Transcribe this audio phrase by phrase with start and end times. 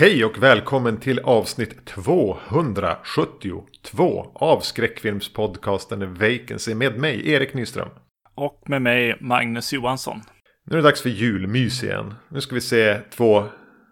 [0.00, 7.88] Hej och välkommen till avsnitt 272 av skräckfilmspodcasten Vacancy med mig, Erik Nyström.
[8.34, 10.20] Och med mig, Magnus Johansson.
[10.66, 12.14] Nu är det dags för julmys igen.
[12.28, 13.44] Nu ska vi se två,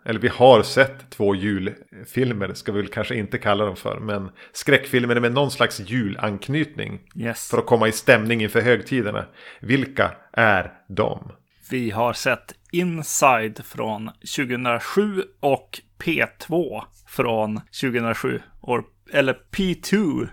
[0.07, 4.31] eller vi har sett två julfilmer, ska vi väl kanske inte kalla dem för, men
[4.53, 7.01] skräckfilmer med någon slags julanknytning.
[7.17, 7.51] Yes.
[7.51, 9.27] För att komma i stämning inför högtiderna.
[9.61, 11.33] Vilka är de?
[11.71, 18.41] Vi har sett Inside från 2007 och P2 från 2007.
[18.61, 20.29] Or, eller P2.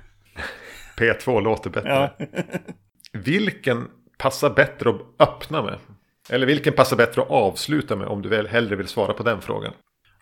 [0.98, 1.90] P2 låter bättre.
[1.90, 2.26] Ja.
[3.14, 5.78] Vilken passar bättre att öppna med?
[6.30, 9.42] Eller vilken passar bättre att avsluta med om du väl hellre vill svara på den
[9.42, 9.74] frågan?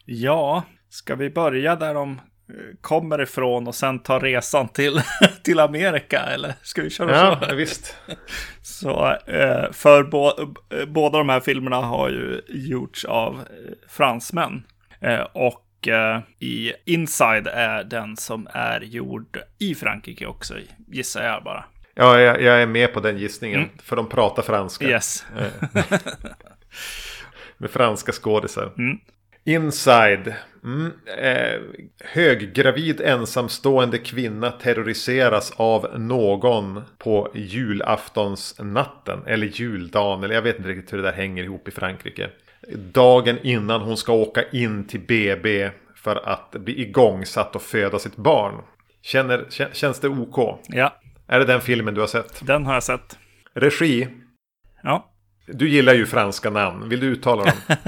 [0.05, 5.01] ja, ska vi börja där de eh, kommer ifrån och sen ta resan till,
[5.43, 6.19] till Amerika?
[6.19, 7.55] Eller ska vi köra Ja, så?
[7.55, 7.95] visst.
[8.61, 13.39] Så eh, för bo, eh, båda de här filmerna har ju gjorts av
[13.89, 14.63] fransmän.
[15.03, 20.55] Eh, och eh, i Inside är den som är gjord i Frankrike också,
[20.87, 21.65] gissar jag bara.
[21.95, 23.69] Ja, jag, jag är med på den gissningen.
[23.83, 24.85] För de pratar franska.
[24.85, 25.25] Yes.
[27.57, 28.73] Med franska skådisar.
[28.77, 28.99] Mm.
[29.43, 30.33] Inside.
[30.63, 30.91] Mm.
[31.17, 31.61] Eh,
[31.99, 39.19] höggravid ensamstående kvinna terroriseras av någon på julaftonsnatten.
[39.25, 40.23] Eller juldagen.
[40.23, 42.29] Eller jag vet inte riktigt hur det där hänger ihop i Frankrike.
[42.93, 48.15] Dagen innan hon ska åka in till BB för att bli igångsatt och föda sitt
[48.15, 48.61] barn.
[49.01, 50.59] Känner, kä- känns det OK?
[50.67, 50.95] Ja,
[51.27, 52.41] Är det den filmen du har sett?
[52.45, 53.17] den har jag sett.
[53.53, 54.07] Regi?
[54.83, 55.09] Ja,
[55.47, 56.89] Du gillar ju franska namn.
[56.89, 57.53] Vill du uttala dem?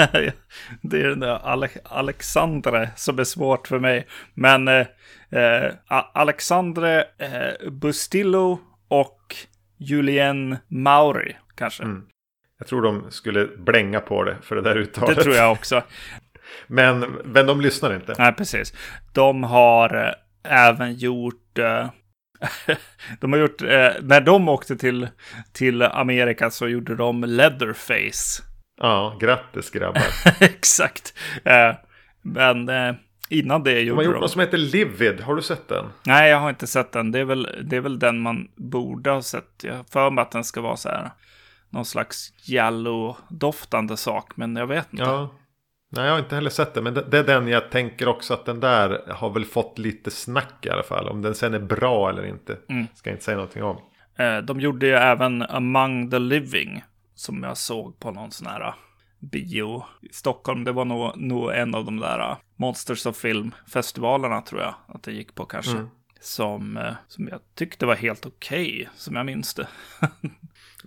[0.82, 4.08] det är den där Ale Alexandre som är svårt för mig.
[4.34, 4.86] Men eh,
[5.30, 5.72] eh,
[6.14, 9.36] Alexandre eh, Bustillo och
[9.78, 11.84] Julien Mauri kanske.
[12.58, 15.20] Jag tror de skulle blänga på det för det där Det uttalet.
[15.20, 15.84] tror jag också.
[16.68, 18.16] Men, men de lyssnar inte.
[18.18, 18.74] Nej, precis.
[19.14, 20.14] De har eh,
[20.68, 21.58] även gjort...
[21.60, 21.90] Eh,
[23.20, 23.62] de har gjort...
[23.62, 25.08] Eh, när de åkte till,
[25.52, 28.44] till Amerika så gjorde de Leatherface.
[28.82, 30.04] Ja, grattis grabbar.
[30.40, 31.14] Exakt.
[32.22, 32.70] Men
[33.30, 34.12] innan det De gjorde har de...
[34.12, 35.22] gjort något som heter Livid.
[35.22, 35.86] Har du sett den?
[36.06, 37.12] Nej, jag har inte sett den.
[37.12, 39.64] Det är, väl, det är väl den man borde ha sett.
[39.64, 41.12] Jag har för mig att den ska vara så här.
[41.70, 45.04] Någon slags Jallo-doftande sak, men jag vet inte.
[45.06, 45.30] Ja.
[45.92, 46.84] Nej, jag har inte heller sett den.
[46.84, 50.12] Men det, det är den jag tänker också att den där har väl fått lite
[50.12, 51.10] snack i alla fall.
[51.10, 52.58] Om den sen är bra eller inte.
[52.70, 52.88] Mm.
[52.96, 53.78] Ska jag inte säga någonting om.
[54.18, 56.84] Eh, De gjorde ju även Among the Living.
[57.16, 58.74] Som jag såg på någon sån här eh,
[59.20, 60.64] bio i Stockholm.
[60.64, 65.04] Det var nog, nog en av de där eh, Monsters of Film-festivalerna tror jag att
[65.04, 65.72] det gick på kanske.
[65.72, 65.90] Mm.
[66.22, 69.68] Som, som jag tyckte var helt okej, som jag minns det.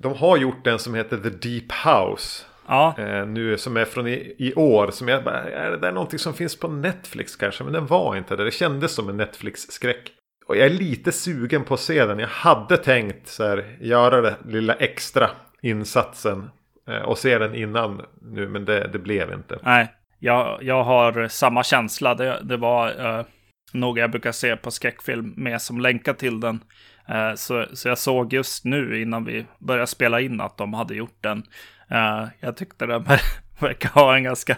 [0.00, 2.44] De har gjort en som heter The Deep House.
[2.68, 4.90] ja, Eh, nu som är från i, i år.
[4.90, 7.64] Som jag bara, är det där någonting som finns på Netflix kanske?
[7.64, 8.44] Men den var inte det.
[8.44, 10.12] Det kändes som en Netflix-skräck.
[10.46, 12.18] Och jag är lite sugen på att se den.
[12.18, 15.30] Jag hade tänkt så här, göra det lilla extra
[15.62, 16.50] insatsen.
[16.88, 18.48] Eh, och se den innan nu.
[18.48, 19.58] Men det, det blev inte.
[19.62, 19.94] nej.
[20.20, 22.14] Jag, jag har samma känsla.
[22.14, 23.24] Det, det var eh,
[23.72, 26.60] något jag brukar se på skräckfilm med som länkar till den.
[27.08, 30.94] Eh, så, så jag såg just nu innan vi började spela in att de hade
[30.94, 31.42] gjort den.
[31.90, 33.20] Eh, jag tyckte den ver-
[33.60, 34.56] verkar ha en ganska,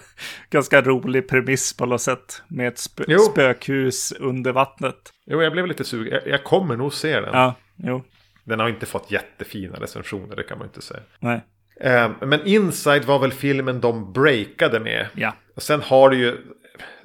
[0.50, 2.42] ganska rolig premiss på något sätt.
[2.48, 3.18] Med ett spö- Jo.
[3.18, 4.96] spökhus under vattnet.
[5.26, 6.12] Jo, jag blev lite sugen.
[6.12, 7.30] Jag, jag kommer nog se den.
[7.32, 8.04] Ja, jo,
[8.44, 11.00] Den har inte fått jättefina recensioner, det kan man inte säga.
[11.18, 11.40] nej,
[11.82, 15.06] Eh, men Inside var väl filmen de breakade med.
[15.14, 16.36] ja, Och sen har det ju,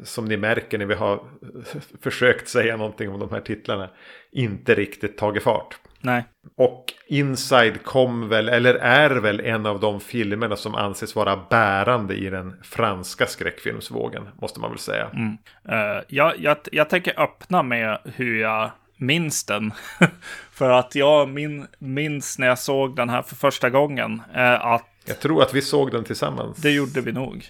[0.03, 1.19] som ni märker när vi har
[2.01, 3.89] försökt säga någonting om de här titlarna,
[4.31, 5.75] inte riktigt tagit fart.
[6.01, 6.23] nej,
[6.57, 12.15] Och Inside kom väl, eller är väl en av de filmerna som anses vara bärande
[12.15, 15.09] i den franska skräckfilmsvågen, måste man väl säga.
[15.13, 15.37] Mm.
[15.69, 19.73] Eh, jag, jag, jag tänker öppna med hur jag minns den.
[20.51, 24.85] för att jag min, minns när jag såg den här för första gången eh, att
[25.05, 26.57] Jag tror att vi såg den tillsammans.
[26.57, 27.45] det gjorde vi nog.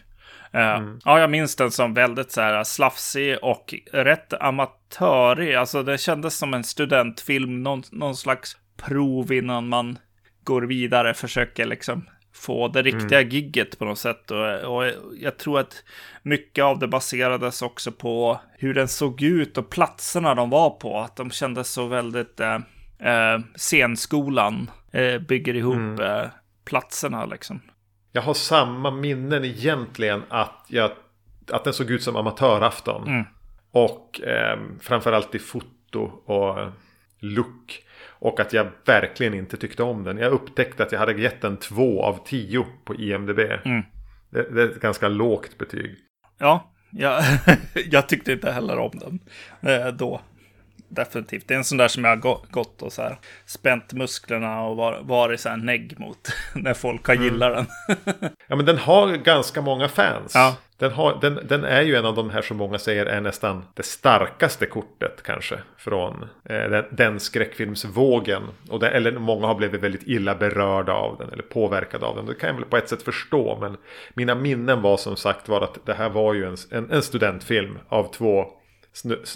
[0.56, 5.56] Eh, Ja, jag minns den som väldigt så här slafsig och rätt amatörig.
[5.56, 9.98] Alltså det kändes som en studentfilm, någon, någon slags prov innan man
[10.44, 14.32] går vidare, försöker liksom få det riktiga gigget på något sätt.
[14.32, 15.84] Och, och jag tror att
[16.24, 21.00] mycket av det baserades också på hur den såg ut och platserna de var på.
[21.00, 22.56] Att de kändes så väldigt eh,
[23.00, 26.26] eh, scenskolan eh, bygger ihop eh,
[26.66, 27.62] platserna liksom.
[28.16, 30.92] Jag har samma minnen egentligen att, jag,
[31.52, 33.08] att den såg ut som amatörafton.
[33.08, 33.26] Mm.
[33.72, 36.72] Och eh, framförallt i foto och
[37.20, 37.84] look.
[38.10, 40.18] Och att jag verkligen inte tyckte om den.
[40.18, 43.40] Jag upptäckte att jag hade gett den två av tio på IMDB.
[43.40, 43.82] Mm.
[44.30, 45.96] Det, det är ett ganska lågt betyg.
[46.38, 47.24] Ja, jag,
[47.92, 49.20] jag tyckte inte heller om den
[49.72, 50.22] eh, då.
[50.88, 51.48] Definitivt.
[51.48, 54.78] Det är en sån där som jag har gått och så här spänt musklerna och
[54.78, 57.98] var, varit så här negg mot när folk har gillat den.
[58.48, 60.32] ja, men den har ganska många fans.
[60.36, 60.56] Ja.
[60.78, 63.64] Den, har, den, den är ju en av de här som många säger är nästan
[63.74, 65.60] det starkaste kortet kanske.
[65.78, 68.44] Från eh, den, den skräckfilmsvågen.
[68.70, 71.30] Och det, eller många har blivit väldigt illa berörda av den.
[71.30, 72.26] Eller påverkade av den.
[72.26, 73.58] Det kan jag väl på ett sätt förstå.
[73.62, 73.78] Men
[74.14, 77.80] mina minnen var som sagt var att det här var ju en, en, en studentfilm
[77.90, 78.46] av två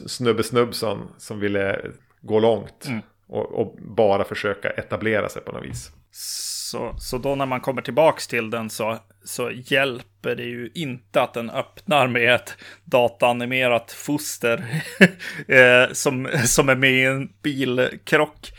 [0.08, 1.82] snubbe Snubbson som ville
[2.22, 2.86] gå långt.
[2.88, 3.02] Mm.
[3.28, 5.92] Och, och, bara försöka etablera sig på något vis.
[6.12, 11.22] Så, så då när man kommer tillbaks till den så, så hjälper det ju inte
[11.22, 14.84] att den öppnar med ett dataanimerat foster
[15.48, 18.52] eh, som, som är med i en bilkrock.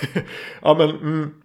[0.62, 1.43] ja men mm,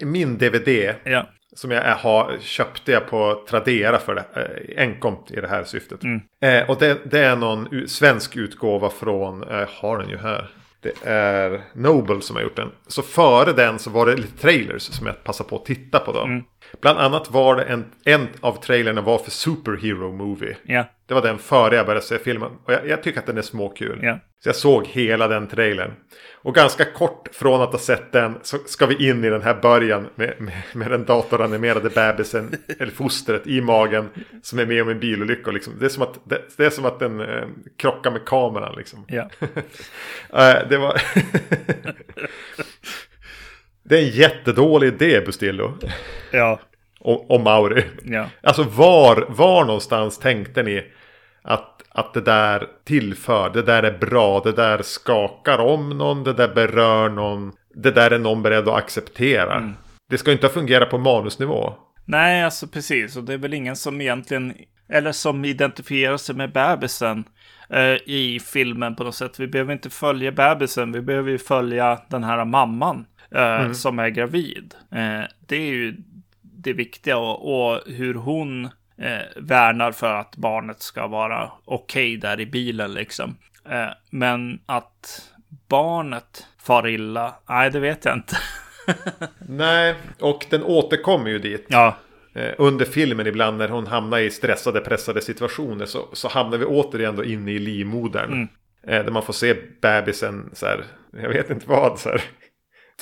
[0.00, 1.26] min DVD ja.
[1.56, 6.02] Som jag har, köpte jag på Tradera för det, eh, enkomt i det här syftet.
[6.02, 6.20] Mm.
[6.40, 10.50] Eh, och det, det, är någon svensk utgåva från, jag eh, har den ju här.
[10.80, 12.70] Det är Noble som har gjort den.
[12.86, 16.12] Så före den så var det lite trailers som jag passade på att titta på
[16.12, 16.24] då.
[16.24, 16.44] Mm.
[16.80, 20.56] Bland annat var det en, en av trailerna var för Superhero Movie.
[20.68, 20.86] Yeah.
[21.06, 22.50] Det var den före jag började se filmen.
[22.64, 24.00] Och jag, jag tycker att den är småkul.
[24.02, 24.18] Yeah.
[24.46, 25.90] Så jag såg hela den trailern.
[26.32, 29.54] Och ganska kort från att ha sett den så ska vi in i den här
[29.54, 34.08] början med, med, med den datoranimerade bebisen, eller fostret i magen
[34.42, 35.50] som är med om en bilolycka.
[35.50, 35.72] Liksom.
[35.78, 37.44] Det, är som att, det, det är som att den eh,
[37.76, 38.74] krockar med kameran.
[38.76, 39.04] Liksom.
[39.08, 39.22] Ja.
[39.22, 41.02] uh, det var...
[43.82, 45.72] det är en jättedålig idé, Bustillo.
[46.30, 46.60] Ja.
[47.00, 47.84] Och, och Mauri.
[48.04, 48.26] Ja.
[48.42, 50.92] Alltså var, var någonstans tänkte ni
[51.46, 56.32] att att det där tillför, det där är bra, det där skakar om någon, det
[56.32, 57.52] där berör någon.
[57.74, 59.54] Det där är någon beredd att acceptera.
[59.54, 59.74] Mm.
[60.10, 61.74] Det ska inte fungera på manusnivå.
[62.04, 63.16] Nej, alltså precis.
[63.16, 64.54] Och det är väl ingen som egentligen,
[64.88, 67.24] eller som identifierar sig med bebisen
[67.70, 69.40] eh, i filmen på något sätt.
[69.40, 73.74] Vi behöver inte följa bebisen, vi behöver ju följa den här mamman eh, mm.
[73.74, 74.74] som är gravid.
[74.92, 75.96] Eh, det är ju
[76.42, 82.16] det viktiga och, och hur hon eh, värnar för att barnet ska vara okej okay
[82.16, 83.36] där i bilen liksom.
[83.68, 85.32] Eh, men att
[85.68, 88.36] barnet far illa, nej det vet jag inte.
[89.38, 91.66] nej, och den återkommer ju dit.
[91.68, 91.96] Ja.
[92.34, 96.64] Eh, under filmen ibland när hon hamnar i stressade, pressade situationer så, så hamnar vi
[96.64, 98.32] återigen då inne i livmodern.
[98.32, 98.48] Mm.
[98.86, 100.84] Eh, där man får se bebisen så här,
[101.22, 102.22] jag vet inte vad, så här,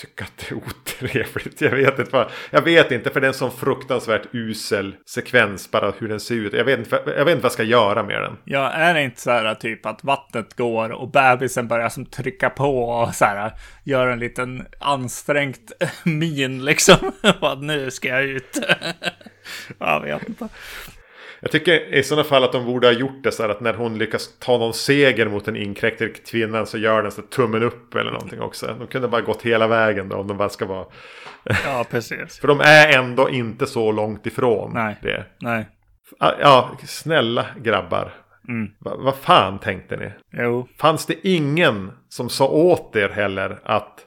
[0.01, 1.61] tycka att det är otrevligt.
[1.61, 5.71] Jag vet inte, vad, jag vet inte för det är en sån fruktansvärt usel sekvens
[5.71, 6.53] bara hur den ser ut.
[6.53, 8.37] Jag vet inte, jag vet inte vad jag ska göra med den.
[8.45, 12.51] Ja, är det inte så här typ att vattnet går och bebisen börjar som trycka
[12.51, 13.53] på och så här
[13.85, 15.73] gör en liten ansträngt
[16.05, 17.13] min liksom.
[17.41, 18.59] Vad nu ska jag ut.
[19.79, 20.49] jag vet inte.
[21.45, 23.75] Jag tycker i sådana fall att de borde ha gjort det så här att när
[23.75, 27.95] hon lyckas ta någon seger mot den inkräktade kvinnan så gör den så tummen upp
[27.95, 28.77] eller någonting också.
[28.79, 30.87] De kunde bara gått hela vägen då om de bara ska vara...
[31.45, 32.39] Ja, precis.
[32.39, 34.97] För de är ändå inte så långt ifrån Nej.
[35.03, 35.25] det.
[35.41, 35.67] Nej.
[36.21, 38.15] Ja, snälla grabbar.
[38.49, 38.71] Mm.
[38.79, 40.11] Vad va fan tänkte ni?
[40.43, 40.69] Jo.
[40.79, 44.01] Fanns det ingen som sa åt er heller att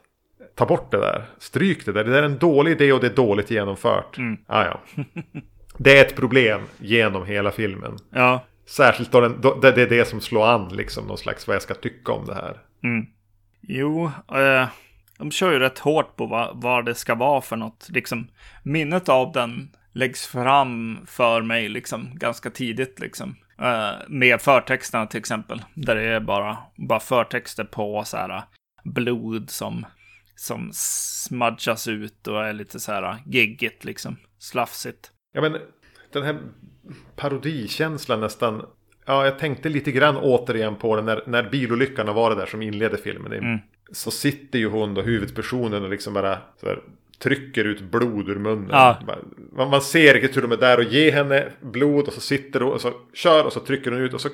[0.56, 1.26] ta bort det där?
[1.38, 2.04] Stryk det där.
[2.04, 4.18] Det där är en dålig idé och det är dåligt genomfört.
[4.18, 4.38] Mm.
[4.48, 4.80] Ah, ja.
[5.78, 7.98] Det är ett problem genom hela filmen.
[8.14, 8.46] Ja.
[8.66, 11.62] Särskilt då, den, då det är det som slår an liksom någon slags vad jag
[11.62, 12.58] ska tycka om det här.
[12.84, 13.06] Mm.
[13.62, 14.68] Jo, eh,
[15.18, 17.88] de kör ju rätt hårt på vad, vad det ska vara för något.
[17.90, 18.28] Liksom,
[18.64, 23.36] minnet av den läggs fram för mig liksom ganska tidigt liksom.
[23.62, 25.62] Eh, med förtexterna till exempel.
[25.74, 28.44] Där det är bara, bara förtexter på så här
[28.84, 29.86] blod som,
[30.36, 34.18] som smudgas ut och är lite så här geggigt liksom.
[34.40, 35.12] Slafsigt.
[35.38, 35.58] Ja men
[36.12, 36.38] den här
[37.16, 38.66] parodikänslan nästan.
[39.06, 42.62] Ja, jag tänkte lite grann återigen på det när, när bilolyckan var det där som
[42.62, 43.34] inledde filmen.
[43.34, 43.60] Mm.
[43.92, 46.80] Så sitter ju hon då, huvudpersonen, och liksom bara här,
[47.20, 48.70] trycker ut blod ur munnen.
[48.72, 49.00] Ja.
[49.52, 52.60] Man, man ser riktigt hur de är där och ger henne blod och så sitter
[52.60, 54.30] hon och så kör och så trycker hon ut och så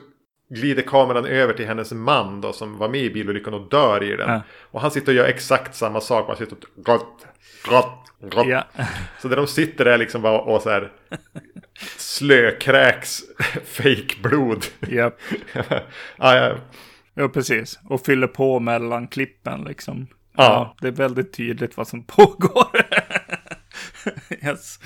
[0.54, 4.16] glider kameran över till hennes man då som var med i bilolyckan och dör i
[4.16, 4.30] den.
[4.30, 4.42] Ja.
[4.72, 6.28] Och han sitter och gör exakt samma sak.
[6.28, 7.26] Man sitter och gott,
[7.66, 8.48] gott, gott.
[8.48, 8.64] Ja.
[9.22, 10.92] Så där de sitter där liksom bara och så här
[11.98, 13.22] slökräks
[13.66, 14.66] fejkblod.
[14.90, 15.12] Ja,
[16.18, 16.56] ja.
[17.14, 17.80] ja, precis.
[17.90, 20.08] Och fyller på mellan klippen liksom.
[20.38, 20.44] Ja.
[20.44, 22.86] ja det är väldigt tydligt vad som pågår.
[24.44, 24.80] yes.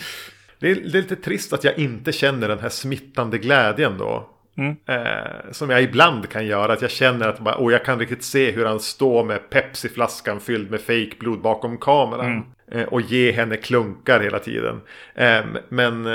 [0.59, 4.29] Det är, det är lite trist att jag inte känner den här smittande glädjen då.
[4.57, 4.75] Mm.
[4.85, 6.73] Eh, som jag ibland kan göra.
[6.73, 10.39] Att jag känner att bara, och jag kan riktigt se hur han står med Pepsi-flaskan
[10.39, 12.25] fylld med fejkblod bakom kameran.
[12.25, 12.43] Mm.
[12.71, 14.81] Eh, och ge henne klunkar hela tiden.
[15.15, 16.05] Eh, men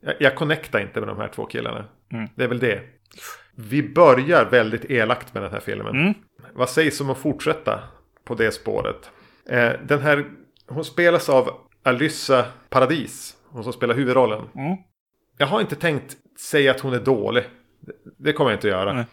[0.00, 1.84] jag, jag connectar inte med de här två killarna.
[2.12, 2.28] Mm.
[2.34, 2.80] Det är väl det.
[3.54, 5.96] Vi börjar väldigt elakt med den här filmen.
[5.96, 6.14] Mm.
[6.52, 7.80] Vad sägs om att fortsätta
[8.24, 9.10] på det spåret?
[9.48, 10.24] Eh, den här,
[10.68, 11.50] hon spelas av
[11.82, 13.36] Alyssa Paradis.
[13.48, 14.42] Hon som spelar huvudrollen.
[14.54, 14.76] Mm.
[15.38, 17.44] Jag har inte tänkt säga att hon är dålig.
[18.16, 18.92] Det kommer jag inte att göra.
[18.92, 19.04] Nej.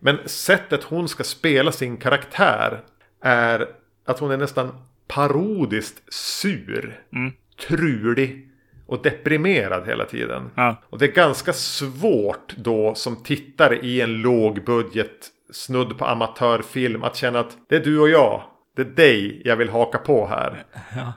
[0.00, 2.80] Men sättet hon ska spela sin karaktär
[3.20, 3.68] är
[4.04, 4.74] att hon är nästan
[5.08, 7.00] parodiskt sur.
[7.12, 7.32] Mm.
[7.68, 8.48] Trulig
[8.86, 10.50] och deprimerad hela tiden.
[10.54, 10.76] Ja.
[10.90, 17.16] Och det är ganska svårt då som tittare i en lågbudget snudd på amatörfilm att
[17.16, 18.42] känna att det är du och jag.
[18.76, 20.64] Det är dig jag vill haka på här.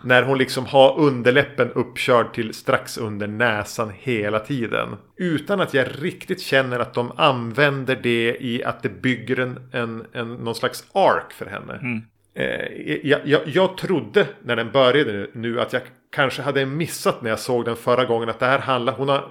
[0.03, 4.95] När hon liksom har underläppen uppkörd till strax under näsan hela tiden.
[5.17, 10.05] Utan att jag riktigt känner att de använder det i att det bygger en, en,
[10.13, 12.03] en någon slags ark för henne.
[12.33, 17.21] Eh, jag, jag, jag trodde när den började nu, nu att jag kanske hade missat
[17.21, 18.93] när jag såg den förra gången att det här handlar...
[18.93, 19.29] Hon har,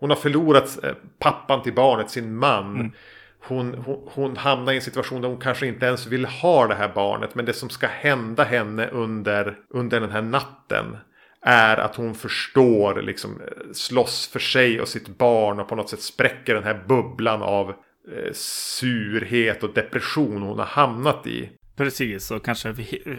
[0.00, 2.92] hon har förlorat eh, pappan till barnet, sin man.
[3.48, 6.74] Hon, hon, hon hamnar i en situation där hon kanske inte ens vill ha det
[6.74, 7.34] här barnet.
[7.34, 10.96] Men det som ska hända henne under, under den här natten
[11.42, 15.90] är att hon förstår, liksom eh, slåss för sig och sitt barn och på något
[15.90, 21.50] sätt spräcker den här bubblan av eh, surhet och depression hon har hamnat i.
[21.76, 22.74] Precis, och kanske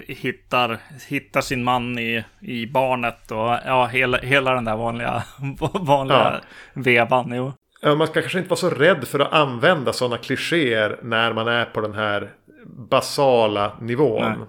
[0.08, 5.24] hittar, hittar sin man i, i barnet och ja, hela, hela den där vanliga,
[5.74, 6.42] vanliga Ja.
[6.74, 7.32] vevan.
[7.36, 7.54] Jo.
[7.84, 11.66] Man ska kanske inte vara så rädd för att använda sådana klichéer när man är
[11.66, 12.34] på den här
[12.66, 14.24] basala nivån.
[14.38, 14.48] Nej.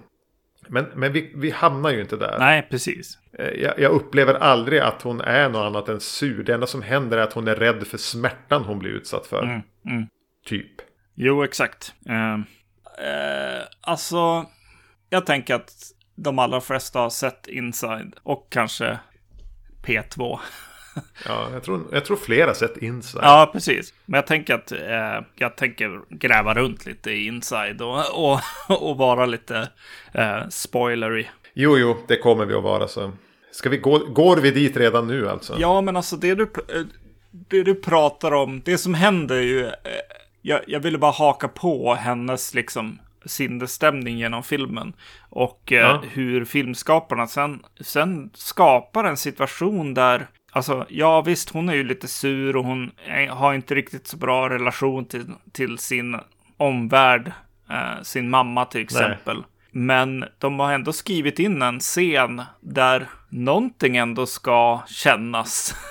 [0.67, 2.35] Men, men vi, vi hamnar ju inte där.
[2.39, 3.17] Nej, precis.
[3.39, 6.43] Eh, Jag, jag upplever aldrig att hon är något annat än sur.
[6.43, 9.43] Det enda som händer är att hon är rädd för smärtan hon blir utsatt för.
[9.43, 10.07] Mm, mm.
[10.45, 10.71] Typ.
[11.15, 11.93] Jo, exakt.
[12.09, 14.45] Eh, eh, alltså,
[15.09, 15.71] jag tänker att
[16.15, 18.99] de allra flesta har sett Inside och kanske
[19.85, 20.39] P2.
[21.25, 23.23] Ja, jag, tror, jag tror flera sett Inside.
[23.23, 23.93] Ja, precis.
[24.05, 28.39] Men jag tänker att eh, jag tänker gräva runt lite i Inside och, och,
[28.89, 29.69] och vara lite
[30.13, 31.25] eh, spoilery.
[31.53, 33.11] Jo, jo, det kommer vi att vara så.
[33.51, 35.55] Ska vi gå, går vi dit redan nu alltså?
[35.59, 36.81] Ja, men alltså det du, eh,
[37.31, 39.71] det du pratar om, det som händer är ju, eh,
[40.41, 44.93] jag, jag ville bara haka på hennes liksom sinnesstämning genom filmen.
[45.29, 46.03] Och eh, Ja.
[46.11, 52.07] hur filmskaparna sen, sen skapar en situation där, alltså ja visst hon är ju lite
[52.07, 52.91] sur och hon
[53.29, 56.19] har inte riktigt så bra relation till, till sin
[56.57, 57.31] omvärld,
[57.69, 59.43] eh, sin mamma till exempel.
[59.71, 65.75] Men de har ändå skrivit in en scen där någonting ändå ska kännas.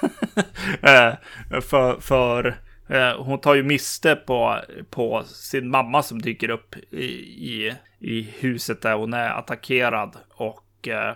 [0.82, 1.14] Eh,
[1.60, 4.60] för för eh, hon tar ju miste på,
[4.90, 10.16] på sin mamma som dyker upp i, i, i huset där hon är attackerad.
[10.34, 10.60] Och,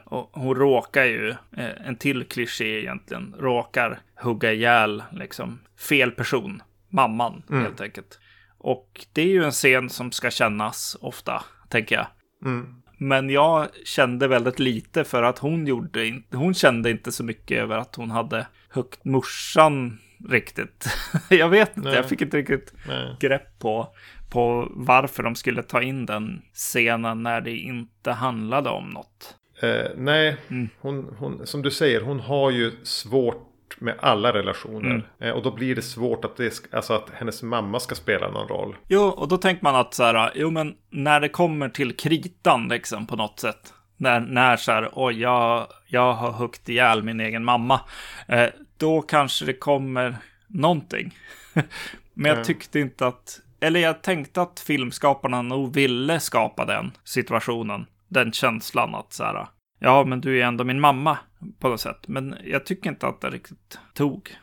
[0.05, 6.63] och hon råkar ju, eh, en till kliché egentligen, råkar hugga ihjäl liksom fel person.
[6.89, 8.19] Mamman helt enkelt.
[8.59, 12.07] Och det är ju en scen som ska kännas ofta, tänker jag.
[12.45, 12.83] Mm.
[12.99, 17.59] Men jag kände väldigt lite för att hon gjorde inte, hon kände inte så mycket
[17.59, 19.99] över att hon hade högt morsan
[20.29, 20.87] riktigt.
[21.31, 21.97] jag vet inte, Nej.
[21.97, 23.17] jag fick inte riktigt Nej.
[23.21, 23.95] grepp på,
[24.31, 29.37] på varför de skulle ta in den scenen när det inte handlade om något.
[29.63, 30.69] Eh, nej, Mm.
[30.81, 34.91] hon, hon, som du säger, hon har ju svårt med alla relationer.
[34.91, 35.03] Mm.
[35.21, 38.49] Eh, och då blir det svårt att, det, alltså att hennes mamma ska spela någon
[38.49, 38.77] roll.
[38.89, 42.69] Jo, och då tänker man att så här, jo men när det kommer till kritan
[42.69, 43.73] liksom på något sätt.
[43.97, 47.81] När, när så här, oj, jag, jag har huggit ihjäl min egen mamma.
[48.29, 50.17] Eh, då kanske det kommer
[50.47, 51.15] någonting.
[52.15, 52.45] men jag Ja.
[52.45, 57.87] tyckte inte att, eller jag tänkte att filmskaparna nog ville skapa den situationen.
[58.13, 59.47] Den känslan att så här,
[59.79, 61.19] ja men du är ändå min mamma
[61.59, 62.09] på något sätt.
[62.09, 64.37] Men jag tycker inte att det riktigt tog.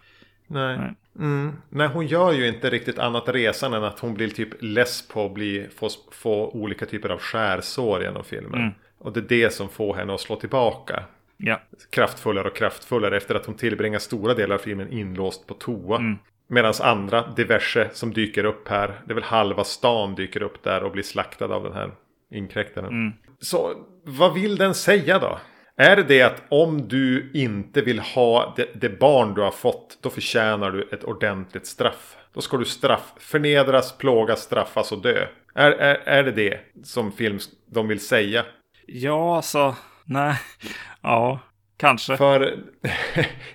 [0.48, 0.78] Nej.
[0.78, 0.94] Nej.
[1.20, 1.54] Mm.
[1.70, 5.26] Nej, hon gör ju inte riktigt annat resan än att hon blir typ less på
[5.26, 8.62] att bli, få, få olika typer av skärsår genom filmen.
[8.62, 8.74] Mm.
[8.98, 11.04] Och det är det som får henne att slå tillbaka.
[11.38, 15.98] Ja, Kraftfullare och kraftfullare efter att hon tillbringar stora delar av filmen inlåst på toa.
[15.98, 16.18] Mm.
[16.48, 20.84] Medan andra diverse som dyker upp här, det är väl halva stan dyker upp där
[20.84, 21.92] och blir slaktad av den här
[22.32, 22.90] inkräktaren.
[22.90, 23.14] Mm.
[23.42, 25.40] Så vad vill den säga då?
[25.78, 29.98] Är det det att om du inte vill ha det, det barn du har fått,
[30.02, 32.18] då förtjänar du ett ordentligt straff.
[32.34, 35.28] Då ska du straff, förnedras, plågas, straffas och dö.
[35.56, 38.46] Är, är, är det det som film de vill säga?
[38.88, 40.36] ja alltså, nej,
[41.02, 41.40] ja,
[41.78, 42.18] kanske.
[42.18, 42.42] För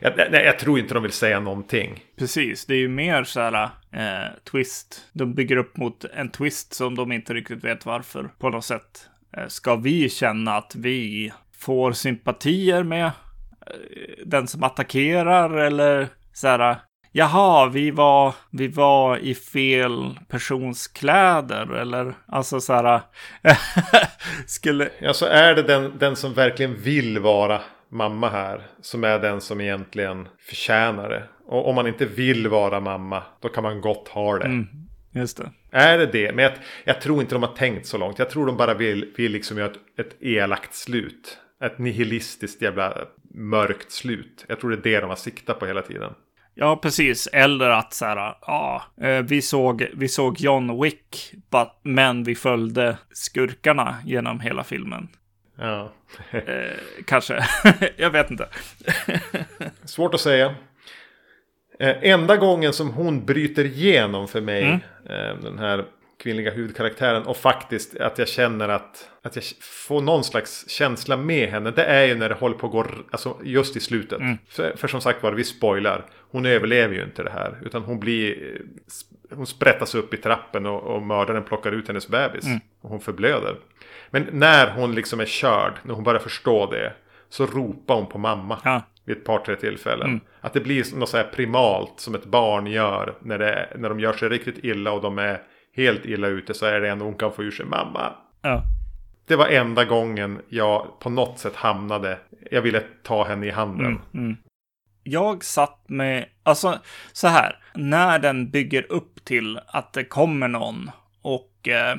[0.00, 2.04] jag, nej, jag tror inte de vill säga någonting.
[2.18, 3.62] Precis, det är ju mer så här
[3.92, 5.08] eh, twist.
[5.12, 9.08] De bygger upp mot en twist som de inte riktigt vet varför på något sätt.
[9.36, 13.12] Eh, ska vi känna att vi får sympatier med eh,
[14.26, 16.76] den som attackerar eller så här.
[17.12, 23.00] jaha, vi var, vi var i fel persons kläder eller alltså så här.
[24.46, 24.88] skulle...
[24.98, 29.40] Ja, så är det den, den som verkligen vill vara mamma här som är den
[29.40, 31.22] som egentligen förtjänar det.
[31.46, 34.44] Och om man inte vill vara mamma, då kan man gott ha det.
[34.44, 34.66] Mm,
[35.12, 35.50] just det.
[35.74, 36.32] Är det det?
[36.32, 36.52] Men jag,
[36.84, 38.18] jag, tror inte de har tänkt så långt.
[38.18, 41.38] Jag tror de bara vill, vill liksom göra ett, ett elakt slut.
[41.64, 42.98] Ett nihilistiskt jävla
[43.34, 44.44] mörkt slut.
[44.48, 46.14] Jag tror det är det de har siktat på hela tiden.
[46.54, 47.26] Ja, precis.
[47.26, 51.34] Eller att så här, ja, eh, vi såg, vi såg John Wick,
[51.82, 55.08] men vi följde skurkarna genom hela filmen.
[55.58, 55.92] Ja.
[56.30, 56.42] eh,
[57.06, 57.46] kanske.
[57.96, 58.48] jag vet inte.
[59.84, 60.54] Svårt att säga.
[61.78, 64.80] Eh, enda gången som hon bryter igenom för mig, mm.
[65.04, 65.84] eh, den här
[66.22, 67.22] kvinnliga huvudkaraktären.
[67.22, 71.70] Och faktiskt att jag känner att, att jag får någon slags känsla med henne.
[71.70, 74.20] Det är ju när det håller på att gå, alltså just i slutet.
[74.20, 74.38] Mm.
[74.48, 76.06] För, för, som sagt var, vi spoilar.
[76.30, 77.58] Hon överlever ju inte det här.
[77.64, 78.60] Utan hon blir,
[79.34, 82.46] hon sprättas upp i trappen och, och mördaren plockar ut hennes bebis.
[82.46, 82.60] Mm.
[82.80, 83.56] Och hon förblöder.
[84.10, 86.92] Men när hon liksom är körd, när hon börjar förstå det.
[87.28, 88.58] Så ropar hon på mamma.
[88.64, 88.82] Ja.
[89.04, 90.08] Vid ett par, tre tillfällen.
[90.08, 90.20] Mm.
[90.40, 93.14] Att det blir något så här primalt som ett barn gör.
[93.20, 95.42] När, det, när de gör sig riktigt illa och de är
[95.76, 98.12] helt illa ute så är det ändå hon kan få ur sig mamma.
[98.42, 98.62] Ja.
[99.26, 102.18] Det var enda gången jag på något sätt hamnade.
[102.50, 103.86] Jag ville ta henne i handen.
[103.86, 104.36] Mm, mm.
[105.02, 106.78] Jag satt med, alltså
[107.12, 110.90] så här, när den bygger upp till att det kommer någon
[111.22, 111.96] och eh,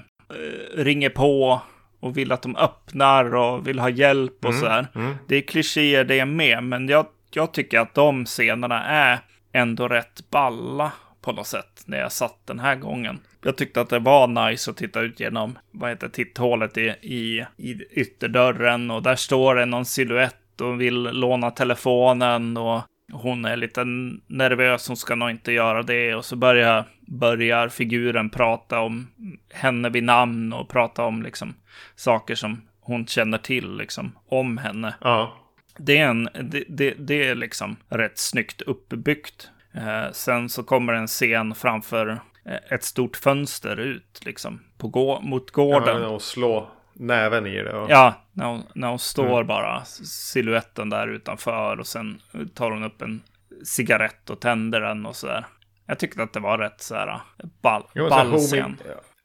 [0.74, 1.62] ringer på
[2.06, 4.88] och vill att de öppnar och vill ha hjälp och mm, så här.
[4.96, 5.16] Mm.
[5.28, 9.20] Det är klichéer det med, men jag, jag tycker att de scenerna är
[9.54, 10.92] ändå rätt balla
[11.22, 13.20] på något sätt när jag satt den här gången.
[13.44, 17.46] Jag tyckte att det var nice att titta ut genom, vad heter titthålet i, i,
[17.58, 23.58] i ytterdörren och där står det någon siluett och vill låna telefonen och hon är
[23.58, 23.84] lite
[24.28, 29.08] nervös, hon ska nog inte göra det och så börjar, börjar figuren prata om
[29.54, 31.54] henne vid namn och prata om liksom
[31.96, 34.96] saker som hon känner till liksom om henne.
[35.02, 35.38] Ja.
[35.78, 39.50] Det är, en, det, det, det är liksom rätt snyggt uppbyggt.
[39.74, 42.08] Eh, sen så kommer en scen framför
[42.46, 46.02] eh, ett stort fönster ut liksom på gå mot gården.
[46.02, 47.74] Ja, och slå näven i det.
[47.74, 47.90] Och...
[47.90, 49.48] Ja, när hon, när hon står mm.
[49.48, 52.22] bara siluetten där utanför och sen
[52.54, 53.22] tar hon upp en
[53.64, 55.46] cigarett och tänder den och sådär.
[55.86, 57.22] Jag tyckte att det var rätt så här
[57.62, 58.64] ball, jo, ballscen.
[58.64, 58.76] Home,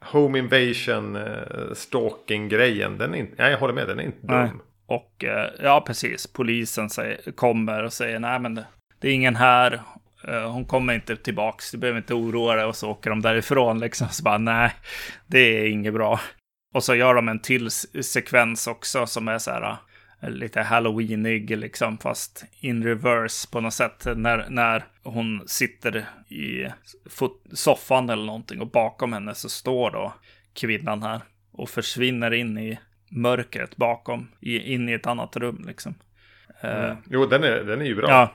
[0.04, 4.26] home invasion uh, stalking grejen, den är inte, nej jag håller med, den är inte
[4.26, 4.40] dum.
[4.40, 4.50] Nej.
[4.86, 8.54] Och uh, ja, precis, polisen säger, kommer och säger nej men
[9.00, 9.82] det, är ingen här.
[10.28, 13.78] Uh, hon kommer inte tillbaks, du behöver inte oroa dig och så åker de därifrån
[13.78, 14.08] liksom.
[14.08, 14.72] Så bara nej,
[15.26, 16.20] det är inget bra.
[16.74, 19.76] Och så gör de en till sekvens också som är så här
[20.22, 24.06] lite halloweenig liksom, fast in reverse på något sätt.
[24.16, 26.66] När, när hon sitter i
[27.52, 30.14] soffan eller någonting och bakom henne så står då
[30.54, 31.20] kvinnan här
[31.52, 32.78] och försvinner in i
[33.08, 35.94] mörkret bakom, i, in i ett annat rum liksom.
[36.60, 36.90] Mm.
[36.90, 38.10] Uh, jo, den är, den är ju bra.
[38.10, 38.34] Ja,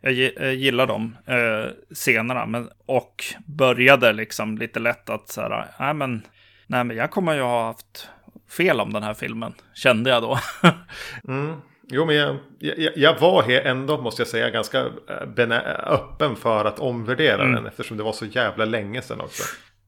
[0.00, 2.46] jag gillar de eh, scenerna.
[2.46, 6.22] Men, och började liksom lite lätt att så här, nej men,
[6.66, 8.08] nej men jag kommer ju ha haft
[8.56, 10.38] fel om den här filmen, kände jag då.
[11.28, 11.56] mm.
[11.88, 16.64] Jo, men jag, jag, jag var här ändå, måste jag säga, ganska eh, öppen för
[16.64, 17.54] att omvärdera mm.
[17.54, 17.66] den.
[17.66, 19.42] Eftersom det var så jävla länge sedan också.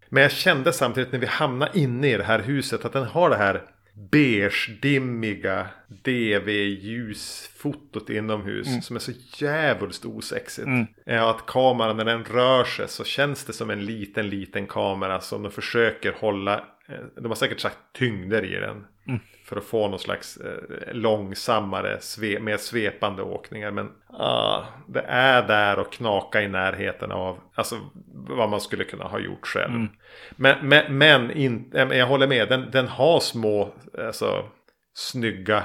[0.09, 3.31] Men jag kände samtidigt när vi hamnade inne i det här huset att den har
[3.31, 3.63] det här
[3.95, 5.67] beige-dimmiga
[6.05, 8.83] DV-ljusfotot inomhus mm.
[8.83, 10.67] som är så jävligt osexigt.
[10.67, 10.87] Mm.
[11.07, 15.43] Att kameran när den rör sig så känns det som en liten liten kamera som
[15.43, 16.65] de försöker hålla.
[16.89, 18.87] Eh, de har säkert sagt tyngder i den.
[19.09, 19.21] Mm.
[19.45, 23.71] För att få någon slags eh, långsammare, sve, mer svepande åkningar.
[23.71, 27.77] Men ah, det är där och knaka i närheten av alltså,
[28.15, 29.75] vad man skulle kunna ha gjort själv.
[29.75, 29.89] Mm.
[30.37, 34.49] Men, men, men in, jag håller med, den, den har små alltså,
[34.95, 35.65] snygga,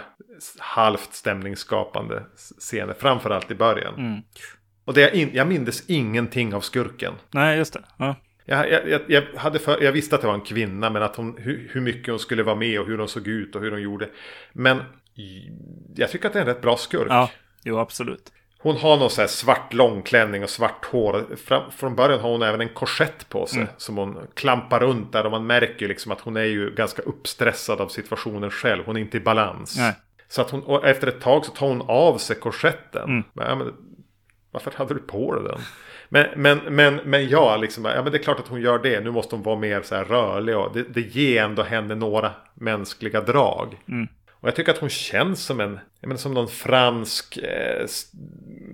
[0.59, 2.23] halvt stämningsskapande
[2.59, 2.93] scener.
[2.93, 3.93] Framförallt i början.
[3.97, 4.21] Mm.
[4.85, 7.13] Och det jag, in, jag mindes ingenting av skurken.
[7.31, 7.83] Nej, just det.
[7.97, 8.15] Ja.
[8.49, 11.37] Jag, jag, jag, hade för, jag visste att det var en kvinna, men att hon,
[11.37, 13.81] hur, hur, mycket hon skulle vara med och hur hon såg ut och hur hon
[13.81, 14.09] gjorde.
[14.53, 14.81] Men
[15.95, 17.07] jag tycker att det är en rätt bra skurk.
[17.09, 17.31] Ja,
[17.63, 18.31] jo absolut.
[18.61, 21.35] Hon har någon så här svart långklänning och svart hår.
[21.35, 23.61] Fram, från början har hon även en korsett på sig.
[23.61, 23.73] Mm.
[23.77, 25.25] Som hon klampar runt där.
[25.25, 28.83] Och man märker liksom att hon är ju ganska uppstressad av situationen själv.
[28.85, 29.77] Hon är inte i balans.
[29.77, 29.93] Nej.
[30.27, 33.03] Så att hon, och efter ett tag så tar hon av sig korsetten.
[33.03, 33.23] Mm.
[33.33, 33.73] Men, men,
[34.51, 35.59] varför hade du på dig den?
[36.09, 38.99] Men, men, men, men ja, liksom, ja, men det är klart att hon gör det.
[38.99, 40.57] Nu måste hon vara mer så här rörlig.
[40.57, 43.77] Och det, det ger ändå henne några mänskliga drag.
[43.87, 44.07] Mm.
[44.31, 47.85] Och jag tycker att hon känns som en, menar, som någon fransk eh,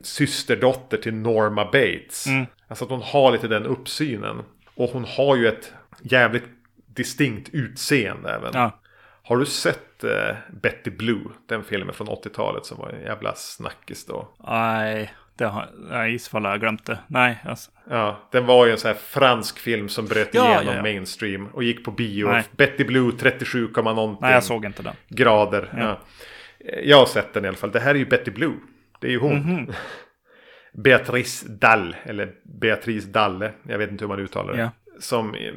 [0.04, 2.28] systerdotter till Norma Bates.
[2.28, 2.45] Mm.
[2.67, 4.43] Alltså att hon har lite den uppsynen.
[4.76, 6.45] Och hon har ju ett jävligt
[6.86, 8.52] distinkt utseende även.
[8.54, 8.80] Ja.
[9.24, 11.26] Har du sett eh, Betty Blue?
[11.48, 14.30] Den filmen från 80-talet som var en jävla snackis då.
[14.48, 17.00] Nej, det har, nej, i så fall har jag glömt det.
[17.08, 17.71] Nej, alltså.
[17.89, 20.82] Ja, den var ju en sån här fransk film som bröt Ja, igenom ja, ja.
[20.82, 22.28] mainstream och gick på bio.
[22.28, 22.43] Nej.
[22.52, 24.93] Betty Blue 37, någonting nej, jag såg inte den.
[25.08, 25.69] grader.
[25.78, 26.00] Ja.
[26.84, 27.71] Jag har sett den i alla fall.
[27.71, 28.54] Det här är ju Betty Blue.
[29.00, 29.38] Det är ju hon.
[29.38, 29.71] Mhm.
[30.74, 31.95] Beatrice Dalle.
[32.04, 33.52] Eller Beatrice Dalle.
[33.63, 34.71] Jag vet inte hur man uttalar det.
[35.00, 35.54] Som eh,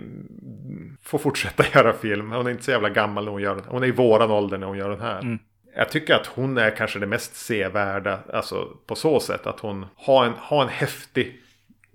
[1.03, 2.33] får fortsätta göra film.
[2.33, 3.65] Hon är inte så jävla gammal när hon gör den.
[3.69, 5.19] Hon är i våran ålder när hon gör den här.
[5.21, 5.39] Mm.
[5.75, 8.19] Jag tycker att hon är kanske det mest sevärda.
[8.33, 11.41] Alltså på så sätt att hon har en, har en häftig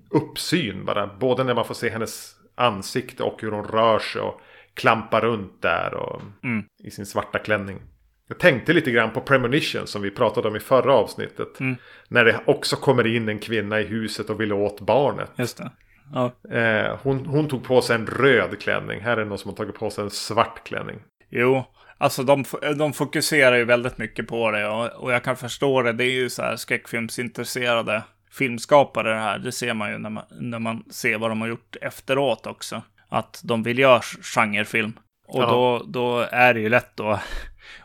[0.09, 1.07] uppsyn bara.
[1.07, 4.41] Både när man får se hennes ansikte och hur hon rör sig och
[4.73, 6.65] klampar runt där och Mm.
[6.83, 7.81] i sin svarta klänning.
[8.27, 11.59] Jag tänkte lite grann på Premonition som vi pratade om i förra avsnittet.
[11.59, 11.75] Mm.
[12.07, 15.31] När det också kommer in en kvinna i huset och vill åt barnet.
[15.35, 15.71] Just det.
[16.13, 16.31] Ja.
[16.57, 19.01] Eh, hon, hon tog på sig en röd klänning.
[19.01, 20.99] Här är det någon som har tagit på sig en svart klänning.
[21.29, 21.63] Jo,
[22.03, 22.45] alltså de,
[22.77, 25.93] de fokuserar ju väldigt mycket på det och, och jag kan förstå det.
[25.93, 29.39] Det är ju så här skräckfilmsintresserade filmskapare det här.
[29.39, 32.81] Det ser man ju när man, när man ser vad de har gjort efteråt också.
[33.09, 34.01] Att de vill göra
[34.35, 34.93] genrefilm.
[35.27, 35.47] Och Ja.
[35.47, 37.19] då, då är det ju lätt då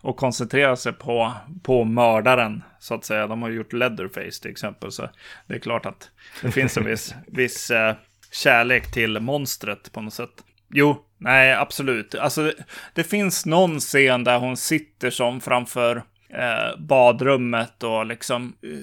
[0.03, 3.27] att koncentrera sig på, på mördaren, så att säga.
[3.27, 5.09] De har gjort Leatherface till exempel, så
[5.47, 6.11] det är klart att
[6.43, 7.95] det finns en viss, viss eh,
[8.33, 10.45] kärlek till monstret på något sätt.
[10.71, 12.15] Jo, nej, absolut.
[12.15, 12.55] Alltså, det,
[12.95, 15.97] det finns någon scen där hon sitter som framför
[16.29, 18.83] eh, badrummet och liksom eh,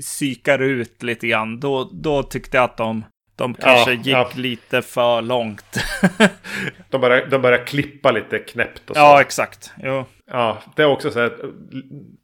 [0.00, 1.60] psykar ut lite grann.
[1.60, 3.04] Då, då tyckte jag att de,
[3.36, 4.30] de kanske Ja, gick ja.
[4.36, 5.84] lite för långt.
[6.90, 9.00] De börjar, de börjar klippa lite knäppt och så.
[9.02, 9.72] ja, exakt.
[9.82, 10.04] Jo.
[10.26, 11.32] Ja, det är också så här,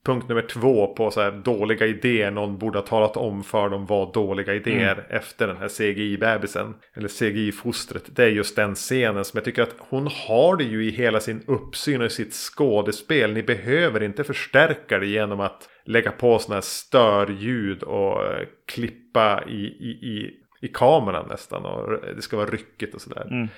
[0.06, 2.30] punkt nummer två på så här dåliga idéer.
[2.30, 5.04] Någon borde ha talat om för dem vad dåliga idéer Mm.
[5.10, 6.74] efter den här CGI-bebisen.
[6.96, 8.04] Eller CGI-fostret.
[8.16, 11.20] Det är just den scenen som jag tycker att hon har det ju i hela
[11.20, 13.32] sin uppsyn och i sitt skådespel.
[13.32, 19.42] Ni behöver inte förstärka det genom att lägga på sådana här störljud och eh, klippa
[19.48, 21.64] i, i, i, i kameran nästan.
[21.64, 23.26] Och det ska vara ryckigt och sådär.
[23.30, 23.48] Mm.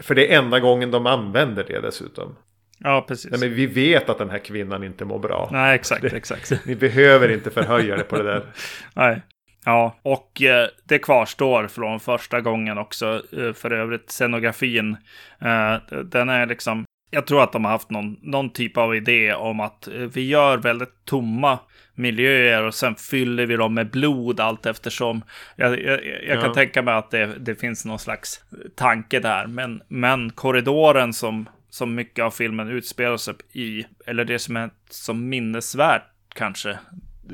[0.00, 2.36] För det är enda gången de använder det dessutom.
[2.78, 3.30] Ja, precis.
[3.30, 5.48] Nej, men vi vet att den här kvinnan inte mår bra.
[5.52, 6.52] Nej, exakt, exakt.
[6.66, 8.42] Ni behöver inte förhöja det på det där.
[8.94, 9.22] Nej.
[9.64, 13.22] Ja, och eh, det kvarstår från första gången också.
[13.32, 14.96] Eh, för övrigt, scenografin,
[15.40, 16.84] eh, den är liksom...
[17.10, 20.28] Jag tror att de har haft någon, någon typ av idé om att eh, vi
[20.28, 21.58] gör väldigt tomma
[21.94, 25.24] miljöer och sen fyller vi dem med blod allt eftersom.
[25.56, 26.54] Jag, jag, jag kan Ja.
[26.54, 29.46] tänka mig att det, det finns någon slags tanke där.
[29.46, 34.70] Men, men korridoren som, som mycket av filmen utspelar sig i, eller det som är
[34.90, 36.02] som minnesvärt
[36.34, 36.78] kanske,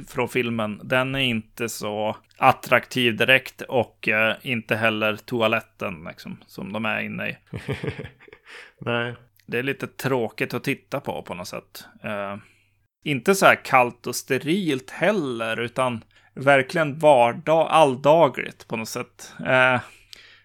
[0.08, 6.72] från filmen, den är inte så attraktiv direkt och eh, inte heller toaletten liksom, som
[6.72, 7.36] de är inne i.
[8.78, 9.14] Nej.
[9.46, 11.84] Det är lite tråkigt att titta på på något sätt.
[12.02, 12.36] Eh,
[13.10, 19.32] inte så här kallt och sterilt heller, utan verkligen vardag, alldagligt på något sätt.
[19.46, 19.80] Eh,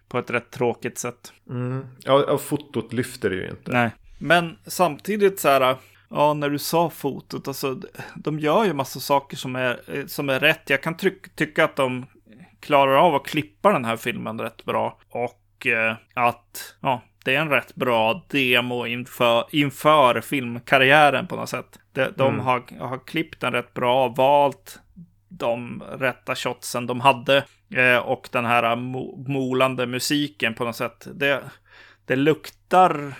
[0.07, 1.33] på ett rätt tråkigt sätt.
[1.49, 1.87] Mm.
[2.03, 3.71] Ja, och fotot lyfter det ju inte.
[3.71, 3.89] Nej.
[4.19, 5.75] Men samtidigt så här,
[6.09, 7.81] ja, när du sa fotot, alltså,
[8.15, 10.69] de gör ju massa saker som är, som är rätt.
[10.69, 12.05] Jag kan tryck, tycka att de
[12.59, 14.99] klarar av att klippa den här filmen rätt bra.
[15.09, 21.49] Och eh, att, ja, det är en rätt bra demo inför, inför filmkarriären på något
[21.49, 21.79] sätt.
[21.91, 22.45] De, de Mm.
[22.45, 24.79] har, har klippt den rätt bra, valt
[25.29, 27.43] de rätta shotsen de hade
[27.75, 31.07] eh, och den här mo molande musiken på något sätt.
[31.13, 31.43] Det,
[32.05, 33.13] det luktar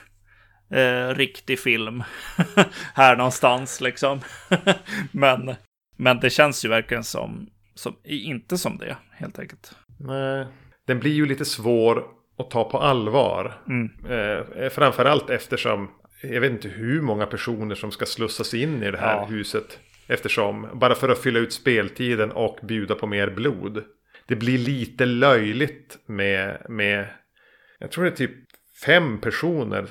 [0.70, 2.04] eh, riktig film
[2.94, 4.20] här någonstans liksom.
[5.12, 5.56] men,
[5.98, 9.76] men det känns ju verkligen som, som, inte som det helt enkelt.
[10.00, 10.48] Nej.
[10.88, 12.04] Den blir ju lite svår
[12.38, 13.54] att ta på allvar.
[13.68, 13.90] Mm.
[14.10, 15.90] Eh, framförallt eftersom
[16.24, 19.26] jag vet inte hur många personer som ska slussas in i det här Ja.
[19.26, 19.80] huset.
[20.08, 23.84] Eftersom, bara för att fylla ut speltiden och bjuda på mer blod.
[24.28, 27.08] Det blir lite löjligt med, med
[27.80, 28.32] jag tror det är typ
[28.86, 29.86] fem personer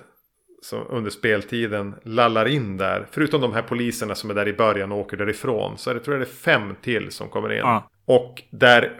[0.62, 3.06] som under speltiden lallar in där.
[3.10, 5.78] Förutom de här poliserna som är där i början och åker därifrån.
[5.78, 7.58] Så är det, tror jag det är fem till som kommer in.
[7.58, 7.90] Ja.
[8.04, 8.92] Och där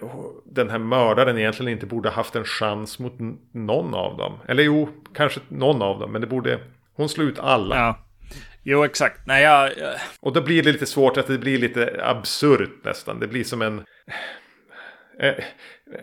[0.44, 3.14] den här mördaren egentligen inte borde haft en chans mot
[3.52, 4.38] någon av dem.
[4.48, 6.12] Eller jo, kanske någon av dem.
[6.12, 6.58] Men det borde...
[6.94, 7.76] Hon slog ut alla.
[7.76, 7.98] Ja.
[8.62, 9.26] Jo, exakt.
[9.26, 13.20] Nej, jag, jag, Och då blir det lite svårt att det blir lite absurt nästan.
[13.20, 13.78] Det blir som en...
[15.20, 15.34] Eh,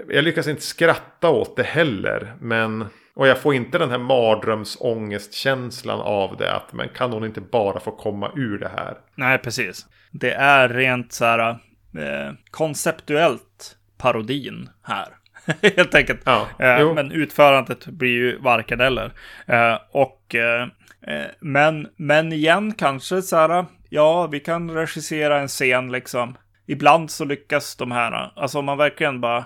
[0.09, 2.33] Jag lyckas inte skratta åt det heller.
[2.41, 2.85] Men...
[3.13, 6.53] Och jag får inte den här mardrömsångestkänslan av det.
[6.53, 8.97] Att men kan hon inte bara få komma ur det här?
[9.15, 9.85] Nej, precis.
[10.11, 11.57] Det är rent så här
[11.97, 15.07] eh, konceptuellt parodin här.
[15.75, 16.21] Helt enkelt.
[16.25, 19.11] Ja, eh, men utförandet blir ju varken eller.
[19.45, 20.67] Eh, och eh,
[21.01, 23.65] eh, men, men igen kanske så här.
[23.89, 26.37] Ja, vi kan regissera en scen liksom.
[26.65, 28.31] Ibland så lyckas de här.
[28.35, 29.45] Alltså om man verkligen bara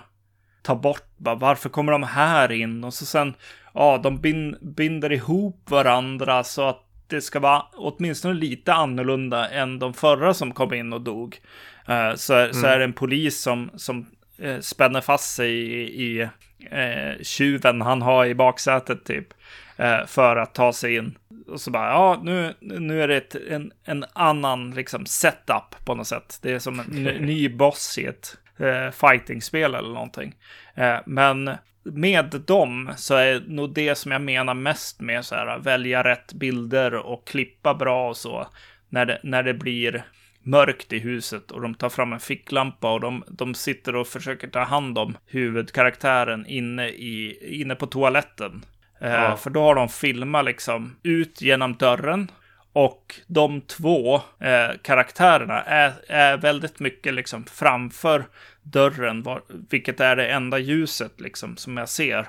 [0.62, 1.08] tar bort.
[1.16, 2.84] Bara, varför kommer de här in?
[2.84, 3.34] Och så sen.
[3.74, 4.20] Ja, de
[4.60, 10.52] binder ihop varandra så att det ska vara åtminstone lite annorlunda än de förra som
[10.52, 11.38] kom in och dog.
[11.88, 12.52] Uh, så, mm.
[12.52, 14.06] så är det en polis som, som
[14.42, 19.28] uh, spänner fast sig i, i uh, tjuven han har i baksätet typ.
[20.06, 21.18] för att ta sig in.
[21.48, 25.94] Och så bara, ja, nu, nu är det ett, en, en annan liksom setup på
[25.94, 26.38] något sätt.
[26.42, 28.36] Det är som en ny boss i ett
[28.92, 30.34] fighting-spel eller någonting.
[31.04, 31.50] men
[31.84, 36.32] med dem så är nog det som jag menar mest med så här välja rätt
[36.32, 38.46] bilder och klippa bra och så.
[38.88, 40.04] När det, när det blir
[40.44, 44.48] mörkt i huset och de tar fram en ficklampa och de, de sitter och försöker
[44.48, 48.64] ta hand om huvudkaraktären inne, i, inne på toaletten.
[49.00, 49.28] Eh, ja.
[49.28, 52.30] Eh, för då har de filmat liksom ut genom dörren
[52.72, 58.24] och de två eh, karaktärerna är, är väldigt mycket liksom framför
[58.62, 62.28] dörren, var, vilket är det enda ljuset liksom som jag ser.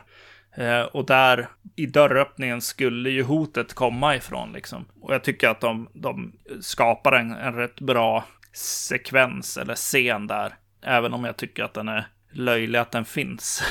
[0.58, 4.86] Eh, och där i dörröppningen skulle ju hotet komma ifrån liksom.
[5.02, 10.56] Och jag tycker att de, de skapar en, en rätt bra sekvens eller scen där.
[10.82, 13.64] Även om jag tycker att den är löjlig att den finns.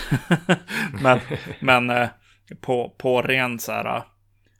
[1.02, 1.20] men
[1.60, 2.08] men eh,
[2.60, 4.02] på, på ren så här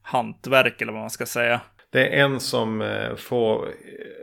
[0.03, 1.61] hantverk eller vad man ska säga.
[1.91, 3.69] Det är en som eh, får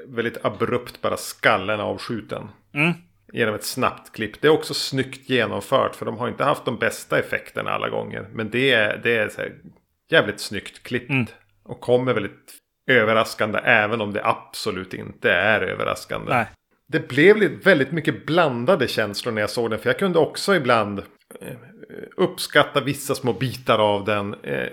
[0.08, 2.50] väldigt abrupt bara skallen avskjuten.
[2.74, 2.94] Mm
[3.32, 4.42] genom ett snabbt klipp.
[4.42, 8.28] Det är också snyggt genomfört för de har inte haft de bästa effekterna alla gånger.
[8.34, 9.42] Men det är, det är så
[10.10, 11.10] jävligt snyggt klippt.
[11.10, 11.26] Mm.
[11.64, 12.54] Och kommer väldigt
[12.90, 16.34] överraskande även om det absolut inte är överraskande.
[16.34, 16.46] Nej.
[16.88, 19.80] Det blev väldigt mycket blandade känslor när jag såg den.
[19.80, 21.56] För jag kunde också ibland eh,
[22.18, 24.34] uppskatta vissa små bitar av den.
[24.34, 24.68] Eh,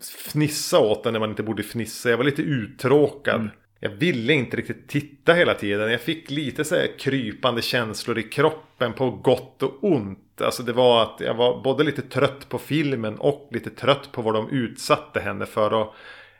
[0.00, 2.10] fnissa åt den när man inte borde fnissa.
[2.10, 3.40] Jag var lite uttråkad.
[3.40, 3.50] Mm.
[3.80, 5.90] Jag ville inte riktigt titta hela tiden.
[5.90, 10.40] Jag fick lite så här krypande känslor i kroppen på gott och ont.
[10.40, 14.22] Alltså det var att jag var både lite trött på filmen och lite trött på
[14.22, 15.72] vad de utsatte henne för.
[15.72, 15.94] Och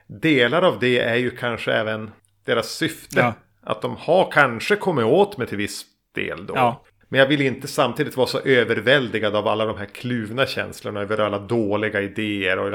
[0.07, 2.11] delar av det är ju kanske även
[2.45, 3.21] deras syfte.
[3.21, 3.35] Ja.
[3.63, 6.55] Att de har kanske kommit åt mig till viss del då.
[6.57, 6.85] Ja.
[7.09, 11.19] Men jag vill inte samtidigt vara så överväldigad av alla de här kluvna känslorna över
[11.19, 12.71] alla dåliga idéer och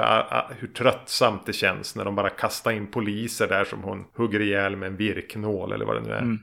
[0.60, 4.76] hur tröttsamt det känns när de bara kastar in poliser där som hon hugger ihjäl
[4.76, 6.22] med en virknål eller vad det nu är.
[6.22, 6.40] Mm.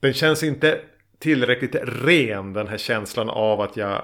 [0.00, 0.80] Den känns inte
[1.18, 4.02] tillräckligt ren den här känslan av att jag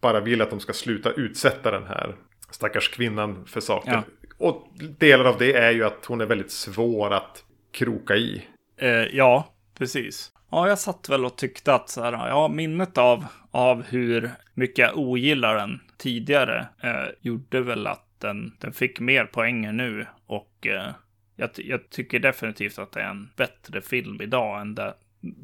[0.00, 2.14] bara vill att de ska sluta utsätta den här
[2.50, 3.92] stackars kvinnan för saker.
[3.92, 4.02] Ja.
[4.38, 8.46] Och delar av det är ju att hon är väldigt svår att kroka i.
[8.76, 10.33] Eh, ja, precis.
[10.50, 14.78] Ja, jag satt väl och tyckte att så här, ja, minnet av, av hur mycket
[14.78, 20.06] jag ogillar den tidigare eh, gjorde väl att den, den fick mer poänger nu.
[20.26, 20.90] Och eh,
[21.36, 24.94] jag, jag, tycker definitivt att det är en bättre film idag än det,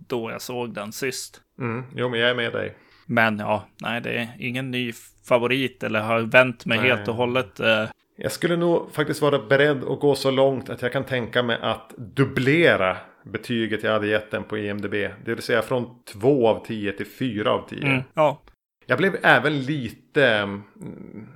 [0.08, 1.40] då jag såg den sist.
[1.58, 2.76] Mm, jo, men jag är med dig.
[3.06, 4.92] Men ja, nej, det är ingen ny
[5.28, 6.88] favorit eller har vänt mig nej.
[6.88, 7.60] helt och hållet.
[7.60, 7.88] Eh.
[8.16, 11.58] Jag skulle nog faktiskt vara beredd att gå så långt att jag kan tänka mig
[11.62, 14.94] att dubblera betyget jag hade gett den på IMDB.
[14.94, 17.86] Det vill säga från 2 av 10 till 4 av 10.
[17.86, 18.42] Mm, ja.
[18.86, 20.62] Jag blev även lite, mm,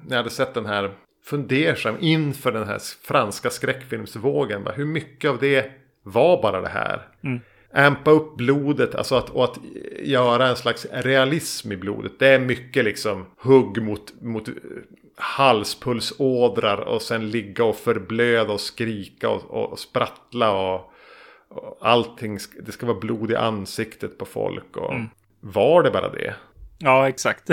[0.03, 0.91] när jag hade sett den här,
[1.25, 4.67] fundersam inför den här franska skräckfilmsvågen.
[4.75, 5.71] Hur mycket av det
[6.03, 7.09] var bara det här?
[7.25, 7.41] Mm.
[7.73, 9.59] Ampa upp blodet, alltså att, och att
[10.03, 12.13] göra en slags realism i blodet.
[12.19, 14.49] Det är mycket liksom hugg mot, mot
[15.17, 20.94] halspulsådrar och sen ligga och förblöda och skrika och, och sprattla och
[21.81, 24.77] allting, det ska vara blod i ansiktet på folk.
[24.77, 25.09] Och mm.
[25.41, 26.35] Var det bara det?
[26.79, 27.51] Ja, exakt.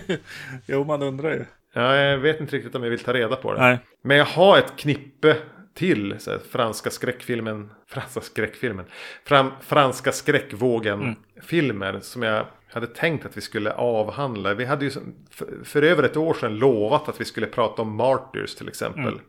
[0.66, 1.44] jo, man undrar ju.
[1.72, 3.60] Ja, jag vet inte riktigt om jag vill ta reda på det.
[3.60, 3.78] Nej.
[4.02, 5.36] Men jag har ett knippe
[5.74, 7.70] till här, franska skräckfilmen.
[7.86, 8.84] Franska skräckfilmen.
[9.24, 12.02] Fram, franska skräckvågen-filmer mm.
[12.02, 14.54] som jag hade tänkt att vi skulle avhandla.
[14.54, 14.90] Vi hade ju
[15.30, 19.02] för, för, över ett år sedan lovat att vi skulle prata om Martyrs till exempel.
[19.02, 19.20] Mm.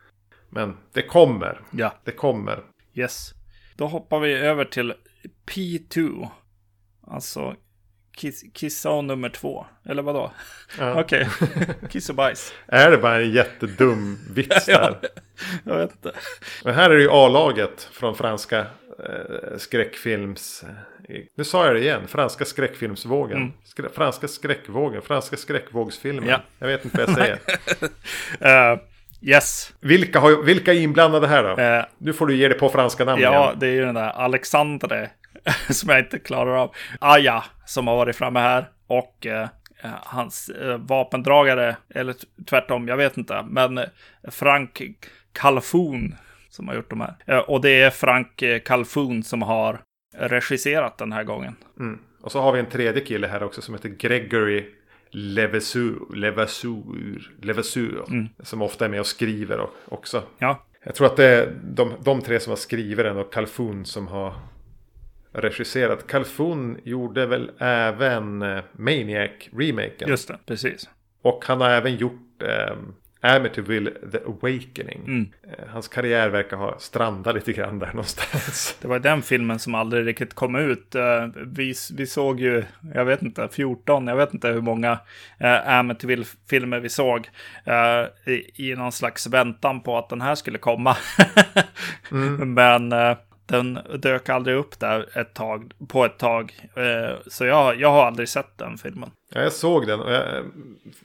[0.50, 1.60] Men det kommer.
[1.70, 1.94] Ja.
[2.04, 2.62] Det kommer.
[2.94, 3.32] Yes.
[3.76, 4.94] Då hoppar vi över till
[5.46, 6.28] P2.
[7.06, 7.56] Alltså
[8.16, 9.66] kiss, kissa nummer två.
[9.84, 10.32] Eller vadå?
[10.78, 11.00] Ja.
[11.00, 11.88] Okej, okay.
[11.90, 12.54] kiss och bajs.
[12.66, 14.98] är det bara en jättedum vits där?
[15.02, 15.08] ja,
[15.64, 16.12] jag vet inte.
[16.64, 18.66] Men här är det ju A-laget från franska
[19.04, 20.64] eh, skräckfilms...
[21.36, 23.36] Nu sa jag det igen, franska skräckfilmsvågen.
[23.36, 23.52] Mm.
[23.64, 26.28] Skrä, franska skräckvågen, franska skräckvågsfilmer.
[26.28, 26.40] Ja.
[26.58, 27.38] Jag vet inte vad jag säger.
[28.40, 28.78] Eh,
[29.22, 29.72] yes.
[29.80, 31.62] vilka, har, vilka är inblandade här då?
[31.62, 33.58] Eh, Nu får du ge dig på franska namn ja, igen.
[33.58, 35.10] det är ju den där Alexandre
[35.70, 36.74] som jag inte klarar av.
[37.00, 38.68] Aja, som har varit framme här.
[38.86, 39.48] Och eh,
[40.02, 42.14] hans eh, vapendragare, eller
[42.46, 43.44] tvärtom, jag vet inte.
[43.48, 43.84] Men eh,
[44.30, 44.82] Frank
[45.32, 46.14] Calfoun
[46.56, 47.16] som har gjort de här.
[47.26, 49.80] Eh, och det är Frank eh, Calfoun som har
[50.18, 51.56] regisserat den här gången.
[51.78, 51.98] Mm.
[52.22, 54.64] Och så har vi en tredje kille här också som heter Gregory
[55.10, 56.14] Levasseur.
[56.14, 57.32] Levasseur.
[57.42, 58.28] Levasseur Mm.
[58.42, 60.22] Som ofta är med och skriver också.
[60.38, 63.84] Ja, Jag tror att det är de, de tre som har skrivit den och Calfoun
[63.84, 64.34] som har
[65.32, 66.06] regisserat.
[66.06, 70.08] Calfoun gjorde väl även eh, Maniac-remaken.
[70.08, 70.88] just det, precis.
[71.22, 72.76] Och han har även gjort eh,
[73.20, 75.00] Amityville The Awakening.
[75.06, 75.28] Mm.
[75.42, 78.76] Eh, hans karriär verkar ha strandat lite grann där någonstans.
[78.80, 80.94] Det var den filmen som aldrig riktigt kom ut.
[80.94, 84.98] Eh, Vi, vi såg ju, jag vet inte, 14, jag vet inte hur många
[85.66, 87.28] Amityville-filmer vi såg
[87.64, 90.96] eh, i, i någon slags väntan på att den här skulle komma.
[92.38, 96.52] Men eh, den dök aldrig upp där ett tag, på ett tag.
[96.74, 99.10] Eh, så jag, jag har aldrig sett den filmen.
[99.32, 100.44] Ja, jag såg den och jag,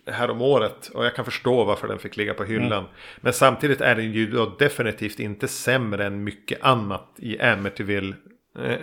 [0.05, 2.85] här om året och jag kan förstå varför den fick ligga på hyllan.
[3.21, 8.15] Men samtidigt är den ju definitivt inte sämre än mycket annat i Amityville.
[8.59, 8.75] Eh,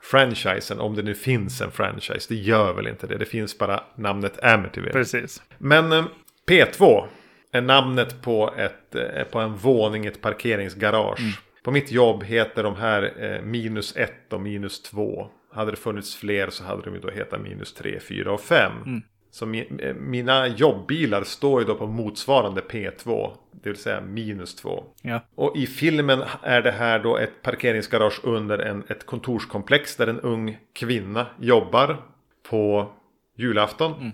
[0.00, 2.26] franchisen, om det nu finns en franchise.
[2.28, 3.18] Det gör väl inte det.
[3.18, 4.92] Det finns bara namnet Amityville.
[4.92, 5.42] Precis.
[5.58, 6.04] Men eh,
[6.48, 7.06] P2
[7.52, 11.20] är namnet på, ett, eh, på en våning i ett parkeringsgarage.
[11.66, 15.28] På mitt jobb heter de här eh, minus 1 och minus 2.
[15.52, 18.72] Hade det funnits fler så hade de ju då hetat minus 3, 4 och 5.
[19.30, 23.30] Så mi, eh, mina jobbbilar står ju då på motsvarande P2.
[23.62, 24.84] Det vill säga minus 2.
[25.02, 25.20] Ja.
[25.34, 30.20] Och i filmen är det här då ett parkeringsgarage under en, ett kontorskomplex där en
[30.20, 32.02] ung kvinna jobbar
[32.48, 32.92] på
[33.36, 34.12] julafton.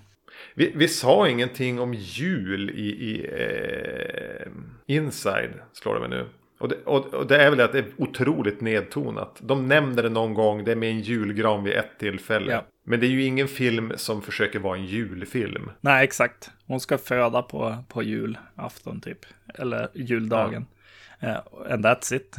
[0.55, 4.53] Vi, vi sa ingenting om jul i, i eh,
[4.87, 6.27] Inside, slår det mig nu.
[6.63, 9.39] Och det, och, och det är väl att det är otroligt nedtonat.
[9.41, 12.53] De nämner det någon gång, det är med en julgran vid ett tillfälle.
[12.53, 12.65] Ja.
[12.87, 15.71] Men det är ju ingen film som försöker vara en julfilm.
[15.81, 16.51] Nej, exakt.
[16.67, 19.19] Hon ska föda på, på julafton typ.
[19.55, 20.67] Eller juldagen.
[21.21, 21.37] Eh,
[21.71, 22.37] and that's it.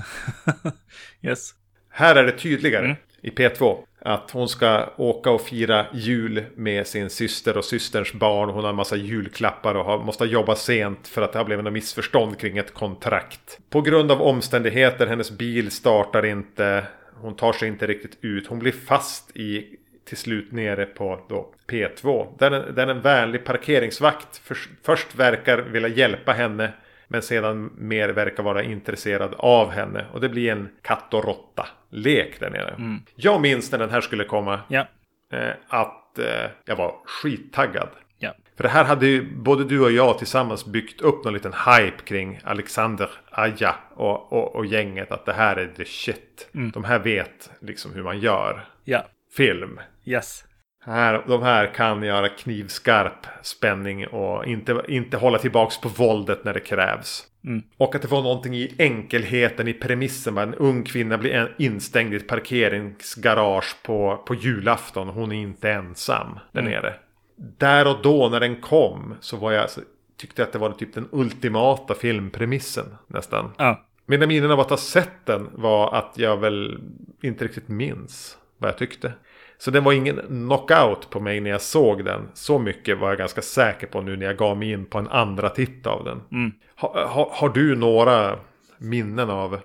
[1.21, 1.51] yes.
[1.89, 2.97] Här är det tydligare Mm.
[3.21, 8.49] i P2 att hon ska åka och fira jul med sin syster och systerns barn.
[8.49, 11.63] Hon har en massa julklappar och har, måste jobba sent för att det har blivit
[11.63, 13.59] något missförstånd kring ett kontrakt.
[13.69, 16.83] På grund av omständigheter, hennes bil startar inte.
[17.21, 18.47] Hon tar sig inte riktigt ut.
[18.47, 22.27] Hon blir fast i till slut nere på då P2.
[22.39, 26.71] Där en, där en vänlig parkeringsvakt för, först verkar vilja hjälpa henne.
[27.13, 30.05] Men sedan mer verkar vara intresserad av henne.
[30.13, 32.99] Och det blir en katt och råtta lek där nere.
[33.15, 34.59] Jag minns när den här skulle komma.
[34.67, 34.87] Ja.
[35.33, 37.87] Eh, att eh, jag var skittaggad.
[38.17, 38.33] Ja.
[38.55, 42.03] För det här hade ju både du och jag tillsammans byggt upp någon liten hype
[42.05, 45.11] kring Alexander Aja och, och, och gänget.
[45.11, 46.49] Att det här är the shit.
[46.51, 49.05] De här vet liksom hur man gör Ja.
[49.37, 49.79] film.
[50.05, 50.45] Yes.
[50.85, 56.53] Här, de här kan göra knivskarp spänning och inte, inte hålla tillbaks på våldet när
[56.53, 57.27] det krävs.
[57.45, 57.63] Mm.
[57.77, 60.37] Och att det var någonting i enkelheten i premissen.
[60.37, 65.07] En ung kvinna blir en- instängd i ett parkeringsgarage på, på julafton.
[65.07, 66.71] Hon är inte ensam där Mm.
[66.73, 66.93] nere.
[67.35, 69.69] Där och då när den kom så var jag
[70.17, 73.51] tyckte att det var typ den ultimata filmpremissen nästan.
[73.57, 73.83] Ja.
[74.05, 76.79] Mina minnen av att ha sett den var att jag väl
[77.21, 79.13] inte riktigt minns vad jag tyckte.
[79.57, 82.29] Så det var ingen knockout på mig när jag såg den.
[82.33, 85.07] Så mycket var jag ganska säker på nu när jag gav mig in på en
[85.07, 86.21] andra titt av den.
[86.31, 86.51] Mm.
[86.75, 88.39] Ha, ha, har du några
[88.77, 89.59] minnen av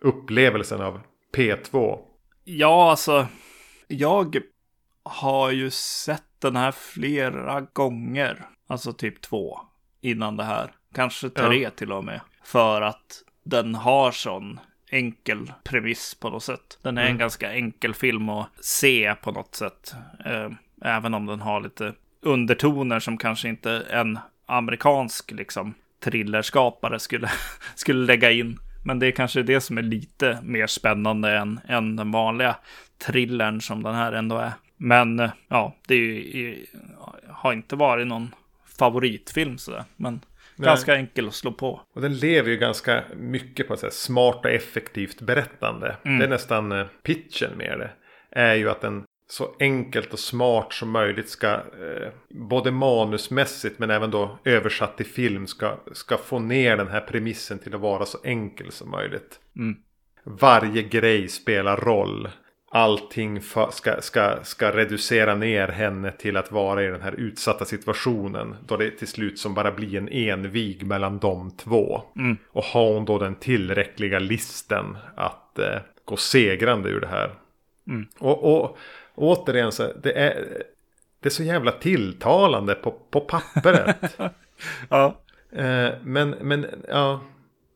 [0.00, 1.00] upplevelsen av
[1.36, 1.98] P2?
[2.44, 3.26] Ja, alltså.
[3.88, 4.36] Jag
[5.02, 8.46] har ju sett den här flera gånger.
[8.68, 9.58] Alltså typ två
[10.00, 10.70] innan det här.
[10.94, 11.70] Kanske tre Ja.
[11.70, 12.20] till och med.
[12.44, 14.60] För att den har sån
[14.90, 16.78] enkel premiss på något sätt.
[16.82, 19.94] Den är en ganska enkel film att se på något sätt.
[20.24, 20.50] Eh,
[20.82, 25.74] även om den har lite undertoner som kanske inte en amerikansk liksom
[26.04, 27.30] thrillerskapare skulle,
[27.74, 28.58] skulle lägga in.
[28.84, 32.56] Men det är kanske det som är lite mer spännande än, än den vanliga
[32.98, 34.52] thrillern som den här ändå är.
[34.76, 36.66] Men eh, ja, det är ju,
[37.28, 38.34] har inte varit någon
[38.78, 39.84] favoritfilm sådär.
[39.96, 40.20] Men
[40.56, 40.66] Nej.
[40.66, 41.80] ganska enkel att slå på.
[41.94, 45.96] Och den lever ju ganska mycket på ett smart och effektivt berättande.
[46.04, 46.18] Mm.
[46.18, 47.90] Det är nästan eh, pitchen med det.
[48.30, 53.90] Är ju att den så enkelt och smart som möjligt ska, eh, både manusmässigt men
[53.90, 58.06] även då översatt till film, ska, ska få ner den här premissen till att vara
[58.06, 59.40] så enkel som möjligt.
[59.56, 59.76] Mm.
[60.24, 62.28] varje grej spelar roll.
[62.76, 68.56] Allting ska, ska, ska reducera ner henne till att vara i den här utsatta situationen.
[68.66, 72.02] Då det till slut som bara blir en envig mellan de två.
[72.16, 72.36] Mm.
[72.48, 77.30] Och har hon då den tillräckliga listen att eh, gå segrande ur det här.
[77.88, 78.06] Mm.
[78.18, 78.78] Och, och
[79.14, 80.62] återigen så det är
[81.20, 84.18] det är så jävla tilltalande på, på pappret.
[84.88, 85.20] Ja.
[85.52, 87.20] Eh, men, men ja.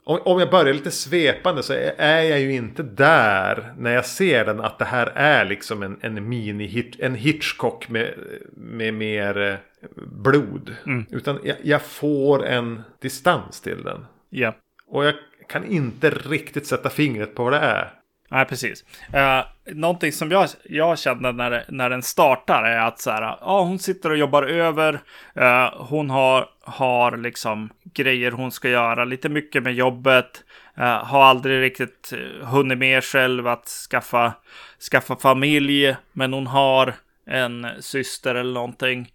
[0.05, 4.07] Om, om jag börjar lite svepande så är, är jag ju inte där när jag
[4.07, 8.15] ser den att det här är liksom en, en mini-hit, en Hitchcock med,
[8.53, 9.57] med mer eh,
[9.97, 10.75] blod.
[10.87, 11.07] Mm.
[11.11, 14.07] Utan jag, jag får en distans till den.
[14.31, 14.55] Ja.
[14.87, 15.15] Och jag
[15.49, 18.00] kan inte riktigt sätta fingret på vad det är.
[18.33, 18.85] Nej, precis.
[19.15, 23.63] Uh, någonting som jag, jag kände när, när den startar är att så här, ja,
[23.63, 24.93] hon sitter och jobbar över.
[25.41, 30.45] Uh, hon har, har liksom grejer hon ska göra, lite mycket med jobbet.
[30.79, 32.13] Uh, har aldrig riktigt
[32.43, 34.33] hunnit med själv att skaffa,
[34.91, 36.95] skaffa familj, men hon har
[37.27, 39.13] en syster eller någonting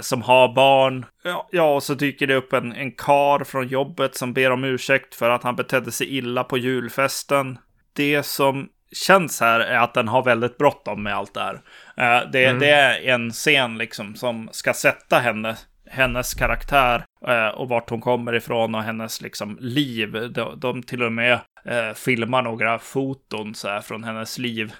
[0.00, 1.06] som har barn.
[1.24, 4.64] Ja, ja, och så dyker det upp en, en kar från jobbet som ber om
[4.64, 7.58] ursäkt för att han betedde sig illa på julfesten
[7.94, 11.54] det som känns här är att den har väldigt bråttom med allt det här.
[11.54, 12.58] Uh, det, mm.
[12.58, 15.56] det, är en scen liksom som ska sätta henne,
[15.90, 20.32] hennes karaktär uh, och vart hon kommer ifrån och hennes liksom liv.
[20.32, 21.32] De, de till och med
[21.66, 24.72] uh, filmar några foton så här, från hennes liv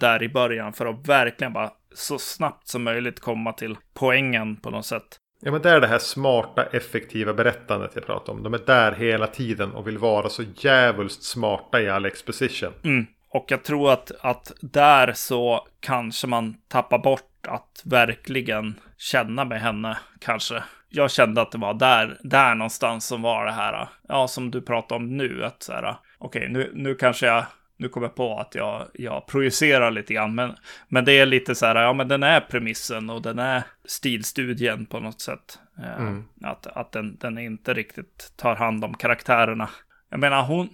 [0.00, 4.70] där i början för att verkligen bara så snabbt som möjligt komma till poängen på
[4.70, 5.18] något sätt.
[5.40, 8.42] Ja men det är det här smarta effektiva berättandet jag pratar om.
[8.42, 12.72] De är där hela tiden och vill vara så jävulst smarta i all exposition.
[12.84, 13.06] Mm.
[13.30, 19.60] Och jag tror att, att där så kanske man tappar bort att verkligen känna med
[19.60, 20.62] henne kanske.
[20.88, 24.62] Jag kände att det var där, där någonstans som var det här, ja som du
[24.62, 27.44] pratar om nu, att så här, okej okay, nu, nu kanske jag
[27.78, 30.56] nu kommer jag på att jag, jag projicerar lite grann, men,
[30.88, 34.86] men det är lite så här, ja men den är premissen och den är stilstudien
[34.86, 35.58] på något sätt.
[35.78, 36.24] Eh, mm.
[36.42, 39.68] Att, att den, den inte riktigt tar hand om karaktärerna.
[40.10, 40.68] Jag menar hon,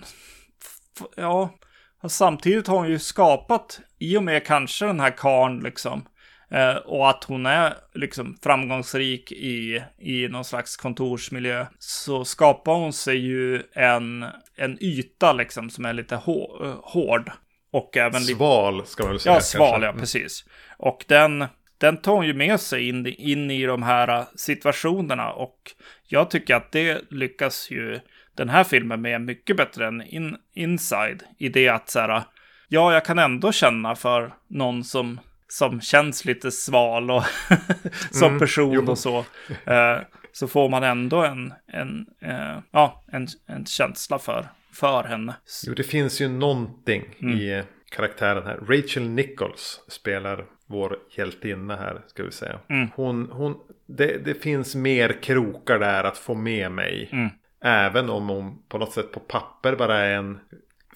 [1.17, 1.55] ja,
[2.09, 6.05] samtidigt har hon ju skapat, i och med kanske den här karn liksom,
[6.55, 11.67] Eh, och att hon är liksom framgångsrik i, i någon slags kontorsmiljö.
[11.79, 14.25] Så skapar hon sig ju en,
[14.57, 16.17] en yta liksom som är lite
[16.83, 17.31] hård.
[17.71, 19.35] Och även sval ska man väl säga.
[19.35, 19.87] Ja, sval, kanske.
[19.87, 20.01] ja, mm.
[20.01, 20.45] precis.
[20.79, 21.45] Och den,
[21.79, 25.33] den tar ju med sig in, in i de här situationerna.
[25.33, 25.73] Och
[26.07, 28.01] jag tycker att det lyckas ju
[28.37, 31.23] den här filmen med mycket bättre än in, Inside.
[31.39, 32.23] I det att så här,
[32.69, 37.25] ja, jag kan ändå känna för någon som som känns lite sval och
[38.11, 38.91] som mm, person jo.
[38.91, 39.19] och så.
[39.65, 39.99] Eh,
[40.35, 45.35] så får man ändå en, en, eh, ja, en, en känsla för, för henne.
[45.67, 47.39] Jo, det finns ju någonting mm.
[47.39, 48.57] i karaktären här.
[48.57, 52.59] Rachel Nichols spelar vår hjältinna här, ska vi säga.
[52.69, 52.89] Mm.
[52.95, 53.57] Hon, hon,
[53.87, 57.09] det, det finns mer krokar där att få med mig.
[57.13, 57.29] Mm.
[57.65, 60.39] Även om hon på något sätt på papper bara är en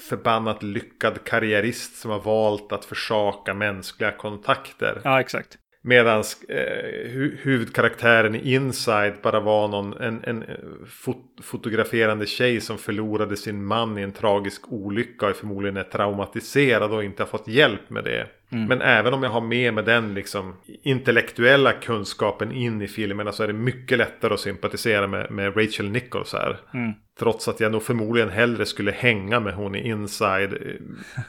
[0.01, 5.01] förbannat lyckad karriärist som har valt att försaka mänskliga kontakter.
[5.05, 5.59] Ja, exakt.
[5.89, 10.55] Medan eh, hu huvudkaraktären i Inside bara var någon, en, en eh,
[10.89, 16.93] fot fotograferande tjej som förlorade sin man i en tragisk olycka och förmodligen är traumatiserad
[16.93, 18.27] och inte har fått hjälp med det.
[18.53, 18.65] Mm.
[18.65, 23.43] Men även om jag har med mig den liksom intellektuella kunskapen in i filmerna så
[23.43, 26.57] är det mycket lättare att sympatisera med, med Rachel Nichols här.
[26.75, 26.93] Mm.
[27.19, 30.53] Trots att jag nog förmodligen hellre skulle hänga med hon i Inside.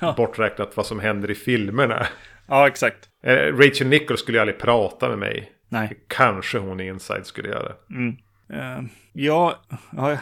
[0.01, 2.07] Eh, borträknat vad som händer i filmerna.
[2.49, 3.09] Ja, exakt.
[3.23, 5.51] Eh, Rachel Nichols skulle ju aldrig prata med mig.
[5.69, 5.99] Nej.
[6.07, 7.71] Kanske hon i Inside skulle göra.
[7.89, 8.17] Mm.
[8.53, 9.59] Uh, ja,
[9.91, 10.17] ja,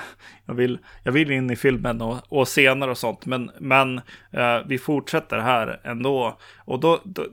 [0.46, 3.26] jag, vill, jag vill in i filmen och, och scener och sånt.
[3.26, 6.38] Men, men uh, vi fortsätter här ändå.
[6.58, 7.26] Och då, då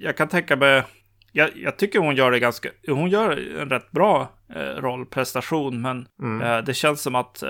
[0.00, 0.82] jag kan tänka mig.
[1.32, 6.06] Jag, jag, tycker hon gör det ganska, hon gör en rätt bra eh, rollprestation, men
[6.22, 6.64] mm.
[6.64, 7.42] det känns som att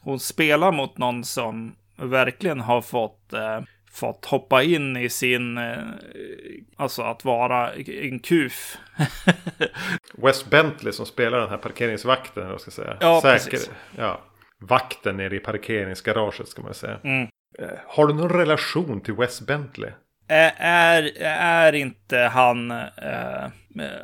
[0.00, 3.34] hon spelar mot någon som verkligen har fått
[3.96, 5.78] fått hoppa in i sin, eh,
[6.76, 8.78] alltså att vara en kuf.
[10.14, 12.96] Wes Bentley som spelar den här parkeringsvakten, eller vad ska säga.
[13.00, 13.70] Ja, Säker, precis.
[13.96, 14.20] Ja,
[14.60, 16.98] vakten nere i parkeringsgaraget ska man säga.
[17.04, 17.28] Mm.
[17.58, 19.90] Eh, har du någon relation till Wes Bentley?
[20.28, 23.46] Är, är inte han, eh,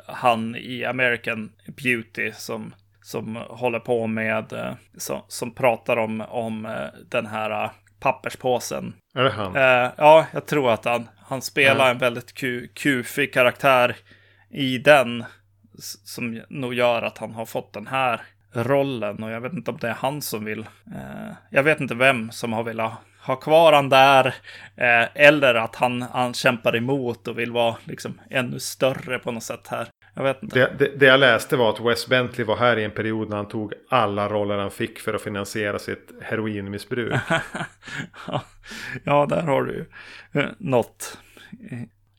[0.06, 6.76] han i American Beauty som, som håller på med, eh, som, som pratar om, om
[7.10, 7.70] den här
[8.00, 8.94] papperspåsen.
[9.14, 9.56] Är det han?
[9.56, 11.90] Eh, ja, jag tror att han, han spelar mm.
[11.90, 13.96] en väldigt ku, kufig karaktär
[14.50, 15.24] i den.
[16.04, 18.20] Som nog gör att han har fått den här
[18.52, 19.22] rollen.
[19.22, 20.60] Och jag vet inte om det är han som vill.
[20.94, 24.26] Eh, jag vet inte vem som har velat ha kvar han där.
[24.76, 29.42] Eh, eller att han, han kämpar emot och vill vara liksom ännu större på något
[29.42, 29.88] sätt här.
[30.14, 30.58] Jag vet inte.
[30.58, 33.36] Det, det, det, jag läste var att Wes Bentley var här i en period när
[33.36, 37.12] han tog alla roller han fick för att finansiera sitt heroinmissbruk.
[39.04, 39.84] ja, där har du ju
[40.40, 41.18] eh, något.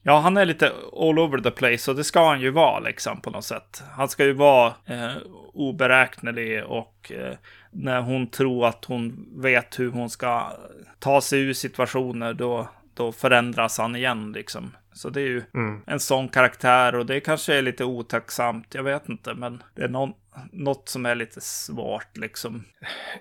[0.03, 3.21] Ja, han är lite all over the place och det ska han ju vara liksom
[3.21, 3.83] på något sätt.
[3.91, 5.11] Han ska ju vara eh,
[5.53, 7.33] oberäknelig och eh,
[7.71, 10.51] när hon tror att hon vet hur hon ska
[10.99, 14.71] ta sig ur situationer då, då förändras han igen liksom.
[14.93, 15.81] Så det är ju mm.
[15.87, 18.75] en sån karaktär och det kanske är lite otacksamt.
[18.75, 20.13] Jag vet inte, men det är någon,
[20.51, 22.63] något som är lite svårt liksom.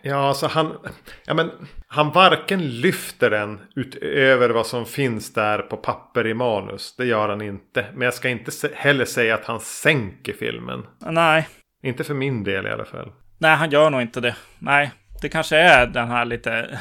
[0.03, 0.77] Ja, alltså han,
[1.25, 1.51] ja, men,
[1.87, 6.95] han varken lyfter den utöver vad som finns där på papper i manus.
[6.97, 7.87] Det gör han inte.
[7.93, 10.87] Men jag ska inte heller säga att han sänker filmen.
[10.99, 11.49] Nej.
[11.83, 13.13] Inte för min del i alla fall.
[13.39, 14.37] Nej, han gör nog inte det.
[14.59, 14.93] Nej,
[15.23, 16.81] det kanske är den här lite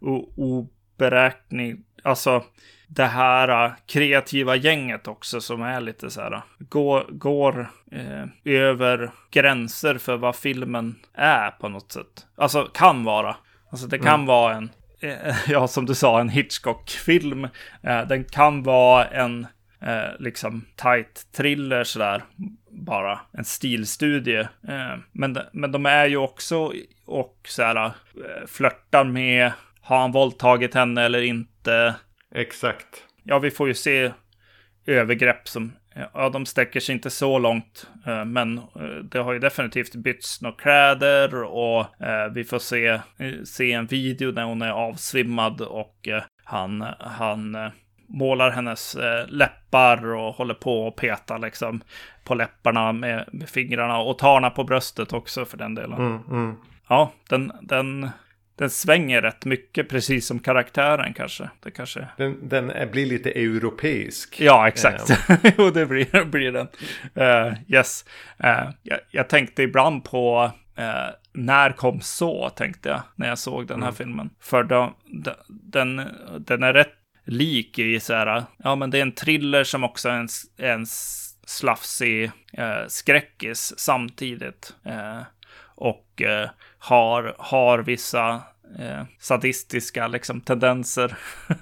[0.36, 1.85] oberäkning.
[2.06, 2.44] Alltså,
[2.88, 8.24] det här uh, kreativa gänget också som är lite så här, uh, går, går eh,
[8.44, 12.26] över gränser för vad filmen är på något sätt.
[12.36, 13.36] Alltså kan vara.
[13.70, 14.26] Alltså det kan mm.
[14.26, 17.44] vara en, eh, ja som du sa, en Hitchcock-film.
[17.82, 19.46] Eh, den kan vara en
[20.18, 22.24] liksom tight thriller sådär.
[22.70, 24.48] Bara en stilstudie.
[25.12, 26.72] Men, men de är ju också
[27.06, 27.92] och så här
[28.46, 29.52] flörtar med
[29.86, 31.94] har han våldtagit henne eller inte?
[32.34, 33.04] Exakt.
[33.22, 34.12] Ja, vi får ju se
[34.86, 35.72] övergrepp som,
[36.14, 40.42] ja, de sträcker sig inte så långt, eh, men eh, det har ju definitivt bytts
[40.42, 43.00] några kläder och eh, vi får se,
[43.44, 46.08] se en video när hon är avsvimmad och
[46.44, 47.56] han, han
[48.08, 48.96] målar hennes
[49.28, 51.80] läppar och håller på och petar liksom
[52.24, 55.98] på läpparna med, med fingrarna och tar henne på bröstet också för den delen.
[55.98, 56.56] Mm, mm.
[56.88, 58.10] Ja, den, den
[58.56, 61.50] den svänger rätt mycket, precis som karaktären kanske.
[61.62, 62.08] Det kanske...
[62.16, 64.40] Den, den blir lite europeisk.
[64.40, 65.10] Ja, exakt.
[65.10, 65.36] Um.
[65.58, 66.68] jo, det blir, blir den.
[67.18, 68.04] Uh, yes.
[68.44, 73.66] Uh, jag, jag, tänkte ibland på uh, när kom så, tänkte jag, när jag såg
[73.66, 73.96] den här mm.
[73.96, 74.30] filmen.
[74.40, 74.96] För då,
[75.48, 76.02] den,
[76.38, 76.94] den är rätt
[77.24, 80.86] lik i så här, ja men det är en thriller som också är en, en
[81.46, 84.74] slafsig eh, skräckis samtidigt.
[85.74, 86.22] Och
[86.86, 88.42] har, har vissa
[88.78, 91.16] eh, sadistiska liksom, tendenser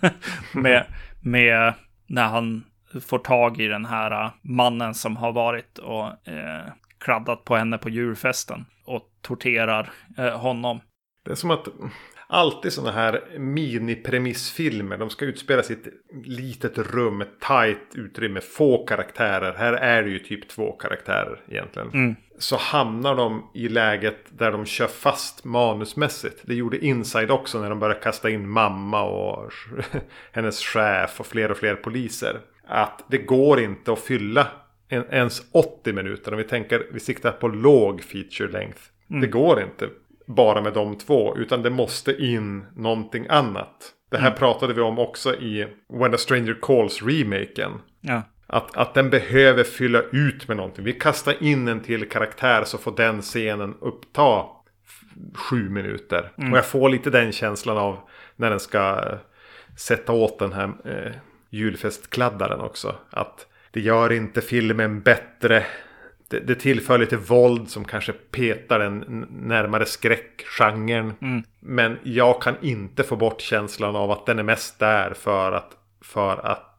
[0.54, 0.86] med,
[1.20, 1.74] med
[2.06, 2.64] när han
[3.00, 7.88] får tag i den här mannen som har varit och eh, kladdat på henne på
[7.88, 10.80] djurfesten och torterar eh, honom.
[11.24, 11.68] Det är som att
[12.26, 14.98] alltid sådana här minipremissfilmer.
[14.98, 15.86] De ska utspela ett
[16.24, 19.54] litet rum, ett tajt utrymme, få karaktärer.
[19.54, 21.88] Här är det ju typ två karaktärer egentligen.
[21.88, 22.16] Mm.
[22.38, 26.42] Så hamnar de i läget där de kör fast manusmässigt.
[26.42, 29.52] Det gjorde Inside också när de började kasta in mamma och
[30.32, 32.40] hennes chef och fler och fler poliser.
[32.66, 34.46] Att det går inte att fylla
[34.88, 36.32] ens 80 minuter.
[36.32, 38.80] Om vi tänker, vi siktar på låg feature length.
[39.10, 39.20] Mm.
[39.20, 39.88] Det går inte
[40.26, 41.36] bara med de två.
[41.36, 43.92] Utan det måste in någonting annat.
[44.10, 44.38] Det här mm.
[44.38, 47.72] pratade vi om också i When a Stranger Calls remaken.
[48.00, 48.22] Ja.
[48.46, 50.84] Att, att den behöver fylla ut med någonting.
[50.84, 54.44] Vi kastar in en till karaktär så får den scenen uppta
[55.34, 56.32] sju minuter.
[56.38, 56.52] Mm.
[56.52, 57.98] Och jag får lite den känslan av
[58.36, 59.18] när den ska eh,
[59.76, 61.12] sätta åt den här eh,
[61.50, 62.94] julfestkladdaren också.
[63.10, 65.66] Att det gör inte filmen bättre
[66.28, 71.12] det, det tillför lite våld som kanske petar den närmare skräckgenren.
[71.20, 71.42] Mm.
[71.60, 75.70] Men jag kan inte få bort känslan av att den är mest där för att,
[76.00, 76.73] för att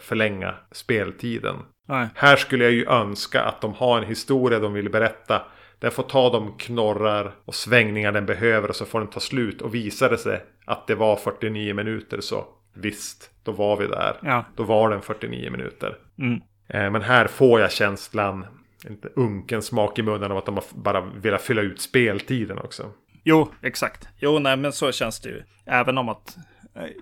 [0.00, 1.56] förlänga speltiden.
[1.88, 2.08] Nej.
[2.14, 5.42] Här skulle jag ju önska att de har en historia de vill berätta.
[5.78, 9.62] Den får ta de knorrar och svängningar den behöver och så får den ta slut.
[9.62, 14.16] Och visar det sig att det var 49 minuter så visst, då var vi där.
[14.22, 14.44] Ja.
[14.56, 15.96] Då var den 49 minuter.
[16.18, 16.40] Mm.
[16.68, 18.46] Eh, men här får jag känslan,
[18.86, 22.90] en unken smak i munnen av att de bara velat fylla ut speltiden också.
[23.24, 24.08] Jo, exakt.
[24.18, 25.42] Jo, nej, men så känns det ju.
[25.66, 26.42] Även om att, eh,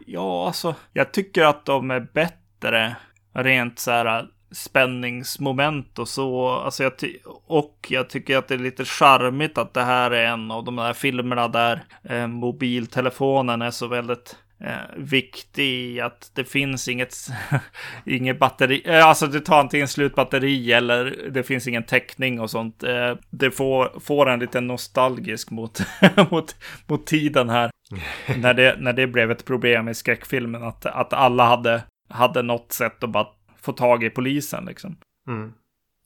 [0.07, 2.97] ja, alltså, jag tycker att de är bättre
[3.33, 6.49] rent så här äh, spänningsmoment och så.
[6.49, 6.93] Alltså jag
[7.47, 10.77] och jag tycker att det är lite charmigt att det här är en av de
[10.77, 17.15] där filmerna där eh, mobiltelefonen är så väldigt eh, viktig att det finns inget,
[18.07, 18.83] inget batteri.
[18.85, 22.83] Eh, alltså det tar antingen slut batteri eller det finns ingen täckning och sånt.
[22.83, 25.81] Eh, det får, får en lite nostalgisk mot,
[26.31, 26.57] mot,
[26.87, 27.70] mot tiden här.
[28.37, 30.63] när, det, när det blev ett problem i skräckfilmen.
[30.63, 33.27] Att, att alla hade, hade något sätt att bara
[33.61, 34.97] få tag i polisen liksom.
[35.29, 35.53] Mm.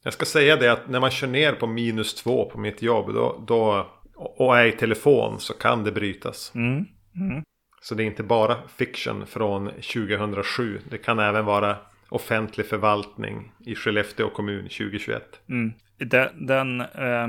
[0.02, 3.14] Jag ska säga det att när man kör ner på minus två på mitt jobb
[3.14, 6.52] då, då och är i telefon så kan det brytas.
[6.54, 6.84] Mm.
[7.16, 7.42] Mm.
[7.80, 10.80] Så det är inte bara fiction från 2007.
[10.90, 11.76] Det kan även vara
[12.08, 15.40] offentlig förvaltning i Skellefteå kommun 2021.
[15.48, 15.72] Mm.
[15.96, 17.28] Den, den eh,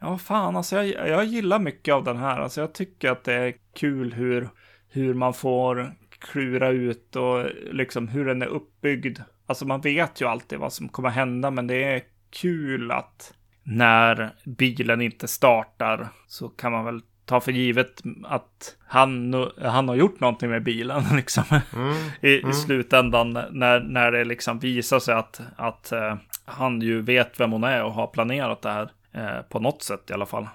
[0.00, 2.40] ja fan alltså jag, jag gillar mycket av den här.
[2.40, 4.48] Alltså jag tycker att det är kul hur,
[4.88, 9.18] hur man får klura ut och liksom hur den är uppbyggd.
[9.46, 14.30] Alltså man vet ju alltid vad som kommer hända, men det är kul att när
[14.44, 20.20] bilen inte startar så kan man väl ta för givet att han, han har gjort
[20.20, 21.44] någonting med bilen liksom.
[21.76, 22.50] Mm, I, mm.
[22.50, 27.52] I, slutändan när, när det liksom visar sig att, att uh, han ju vet vem
[27.52, 30.48] hon är och har planerat det här uh, på något sätt i alla fall.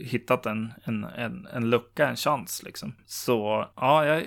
[0.00, 2.94] Hittat en, en, en, en lucka, en chans liksom.
[3.06, 4.22] Så ja, jag,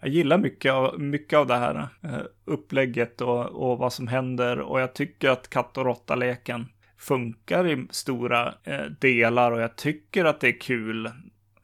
[0.00, 4.60] jag gillar mycket av, mycket av det här uh, upplägget och, och vad som händer
[4.60, 6.66] och jag tycker att katt och råtta-leken
[6.98, 11.06] funkar i stora eh, delar och jag tycker att det är kul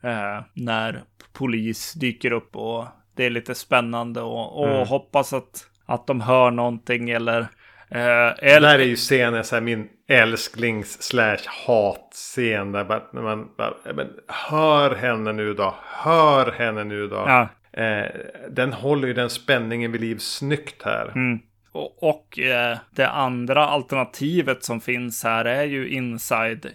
[0.02, 2.86] eh, när polis dyker upp och
[3.16, 4.86] det är lite spännande och, och mm.
[4.86, 7.40] hoppas att, att de hör någonting eller
[7.88, 8.60] eh, eller...
[8.60, 12.72] Det här är ju scenen, så här, min älsklings slash hatscen.
[12.72, 17.16] Där bara, när man bara, men, hör henne nu då, hör henne nu då.
[17.16, 17.48] Ja.
[17.82, 18.10] Eh,
[18.50, 21.12] den håller ju den spänningen vid liv snyggt här.
[21.14, 21.40] Mm.
[21.72, 26.66] Och, och eh, det andra alternativet som finns här är ju inside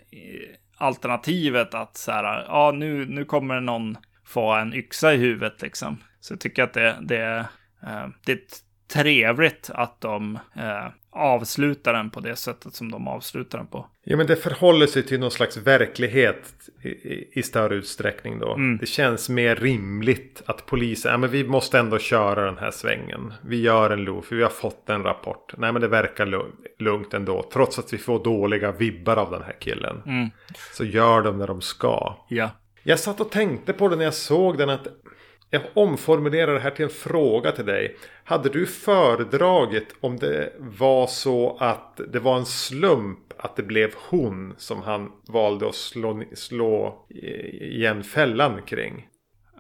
[0.78, 5.98] alternativet att så här, ja nu, nu kommer någon få en yxa i huvudet liksom.
[6.20, 7.46] Så jag tycker att det, det,
[7.84, 8.40] eh, det är
[8.94, 10.40] trevligt att de
[11.18, 13.88] avslutar den på det sättet som de avslutar den på.
[14.03, 18.53] Ja men det förhåller sig till någon slags verklighet i, i, i större utsträckning då.
[18.53, 18.78] Mm.
[18.78, 23.34] Det känns mer rimligt att polisen, ja men vi måste ändå köra den här svängen.
[23.41, 25.53] Vi gör en loof, vi har fått en rapport.
[25.57, 26.43] Nej men det verkar
[26.80, 27.49] lugnt ändå.
[27.53, 30.01] Trots att vi får dåliga vibbar av den här killen.
[30.05, 30.30] Mm.
[30.74, 32.15] Så gör de när de ska.
[32.30, 32.49] Ja.
[32.84, 34.88] Jag satt och tänkte på det när jag såg den att
[35.50, 37.98] jag omformulerar det här till en fråga till dig.
[38.24, 43.93] Hade du föredragit om det var så att det var en slump att det blev
[44.10, 49.08] hon som han valde att slå, slå igen fällan kring?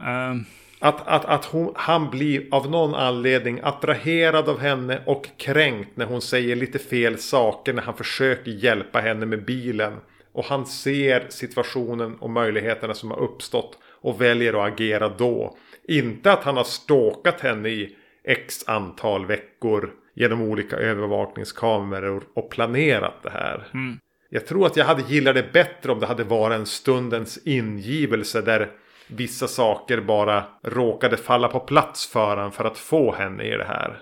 [0.07, 0.45] Um.
[0.79, 6.05] Att, att, att hon, han blir av någon anledning attraherad av henne och kränkt när
[6.05, 9.93] hon säger lite fel saker när han försöker hjälpa henne med bilen.
[10.31, 15.57] Och han ser situationen och möjligheterna som har uppstått och väljer att agera då.
[15.87, 23.23] Inte att han har ståkat henne i x antal veckor genom olika övervakningskameror och planerat
[23.23, 23.67] det här.
[23.73, 23.99] Mm.
[24.29, 28.41] Jag tror att jag hade gillat det bättre om det hade varit en stundens ingivelse
[28.41, 28.71] där
[29.07, 33.65] vissa saker bara råkade falla på plats för honom för att få henne i det
[33.65, 34.01] här.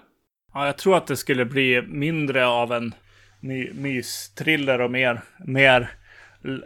[0.53, 2.93] Ja, jag tror att det skulle bli mindre av en
[3.39, 5.89] my mystriller och mer, mer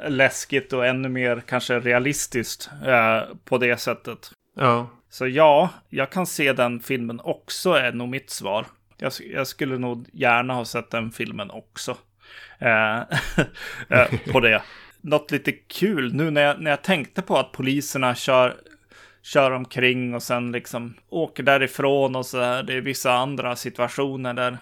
[0.08, 4.32] läskigt och ännu mer kanske realistiskt eh, på det sättet.
[4.56, 4.90] Ja.
[5.10, 8.66] Så ja, jag kan se den filmen också är nog mitt svar.
[8.98, 11.98] Jag, jag skulle nog gärna ha sett den filmen också.
[12.60, 13.00] Eh,
[13.90, 14.62] eh, på det.
[15.02, 18.56] Något lite kul nu när jag, när jag tänkte på att poliserna kör,
[19.22, 22.64] kör omkring och sen liksom åker därifrån och så här.
[22.64, 24.58] Det är vissa andra situationer där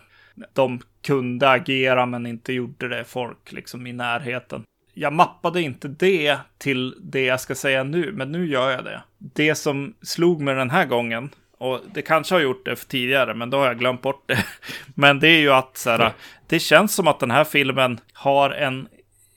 [0.54, 3.04] de kunde agera men inte gjorde det.
[3.04, 4.64] Folk liksom i närheten
[5.00, 9.04] jag mappade inte det till det jag ska säga nu, men nu gör jag det.
[9.18, 13.34] Det som slog mig den här gången, och det kanske har gjort det för tidigare,
[13.34, 14.46] men då har jag glömt bort det.
[14.96, 16.12] Men det är ju att så här,
[16.48, 18.88] det känns som att den här filmen har en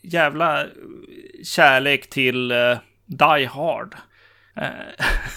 [0.03, 0.67] jävla
[1.45, 3.95] kärlek till uh, Die Hard.
[4.57, 4.69] Eh,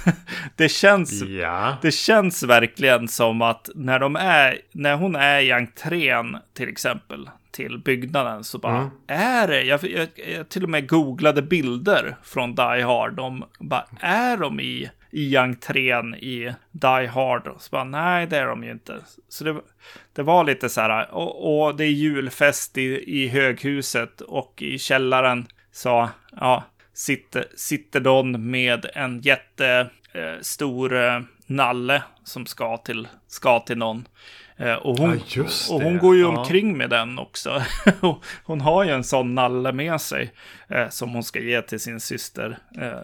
[0.56, 1.78] det, känns, ja.
[1.82, 7.30] det känns verkligen som att när, de är, när hon är i entrén till exempel
[7.54, 8.90] till byggnaden så bara mm.
[9.08, 13.86] är det, jag, jag, jag, till och med googlade bilder från Die Hard, de bara
[14.00, 17.50] är de i, i entrén i Die Hard?
[17.60, 19.00] Så bara nej det är de ju inte.
[19.30, 19.56] Så det,
[20.14, 24.78] det var lite så här, och, och det är julfest i, i höghuset och i
[24.80, 33.60] källaren så ja, sitter, sitter de med en jättestor eh, nalle som ska till, ska
[33.60, 34.08] till någon.
[34.58, 36.28] Eh, och hon, ja, och hon går ju ja.
[36.28, 37.64] omkring med den också.
[38.44, 40.34] hon har ju en sån nalle med sig
[40.68, 43.00] eh, som hon ska ge till sin syster, eh,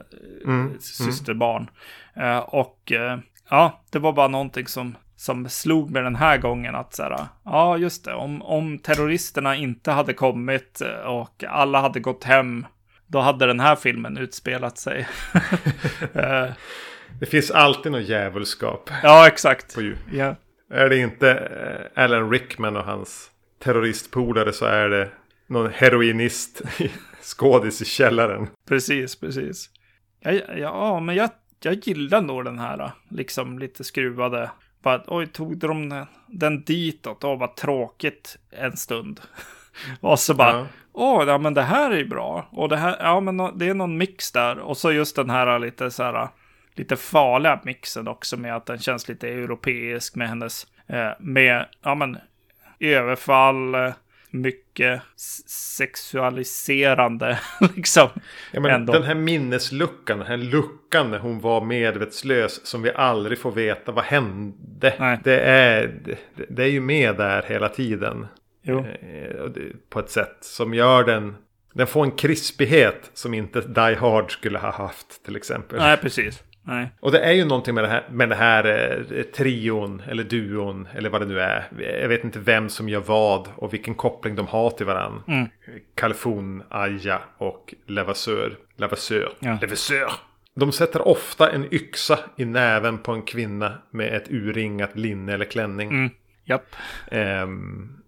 [0.46, 1.70] mm, systerbarn.
[2.16, 2.30] Mm.
[2.30, 3.20] Eh, och eh,
[3.50, 7.28] ja, det var bara någonting som, som slog mig den här gången att så här,
[7.46, 12.66] ja just det, om, om terroristerna inte hade kommit eh, och alla hade gått hem,
[13.08, 15.08] då hade den här filmen utspelat sig.
[17.20, 18.90] det finns alltid något djävulskap.
[19.04, 19.76] Ja, exakt.
[19.76, 20.36] På ja.
[20.70, 25.10] Är det inte eh, Alan Rickman och hans terroristpolare så är det
[25.48, 26.62] någon heroinist
[27.22, 28.48] skådis i källaren.
[28.68, 29.70] Precis, precis.
[30.20, 31.30] Ja, ja, men jag
[31.64, 34.52] jag gillar nog den här, liksom lite skruvade.
[34.84, 37.24] Bara, oj, tog de den ditåt?
[37.24, 39.22] Åh, vad tråkigt en stund.
[40.00, 40.66] och så bara, ja.
[40.94, 42.48] åh, ja men det här är ju bra.
[42.52, 44.60] Och det här, ja men det är någon mix där.
[44.60, 46.28] Och så just den här lite så här,
[46.80, 51.96] lite farliga mixen också med att den känns lite europeisk med hennes, eh, med, ja
[51.96, 52.18] men,
[52.80, 53.76] överfall,
[54.30, 55.02] mycket
[55.48, 57.40] sexualiserande.
[57.76, 58.10] liksom.
[58.52, 63.40] Ja, men den här minnesluckan, den här luckan när hon var medvetslös som vi aldrig
[63.40, 65.20] får veta vad hände.
[65.24, 65.92] Det är,
[66.50, 68.28] det är ju med där hela tiden.
[68.62, 68.80] Jo.
[68.80, 69.52] Eh,
[69.90, 71.36] på ett sätt som gör den
[71.74, 75.80] den får en krispighet som inte Die Hard skulle ha haft till exempel.
[75.80, 76.44] Nej, precis.
[76.70, 76.92] Nej.
[77.00, 78.66] Och det är ju någonting med det här, med det här
[79.12, 81.68] eh, trion eller duon eller vad det nu är.
[82.02, 85.24] Jag vet inte vem som gör vad och vilken koppling de har till varandra.
[85.28, 85.48] Mm.
[85.96, 88.58] Kalfon, Aja och Levasseur.
[88.78, 89.30] Levasseur.
[89.40, 89.58] Ja.
[89.62, 90.12] Levasseur.
[90.56, 95.46] De sätter ofta en yxa i näven på en kvinna med ett urringat linne eller
[95.46, 95.90] klänning.
[95.90, 96.10] Mm.
[96.44, 96.76] Japp.
[97.12, 98.04] Um,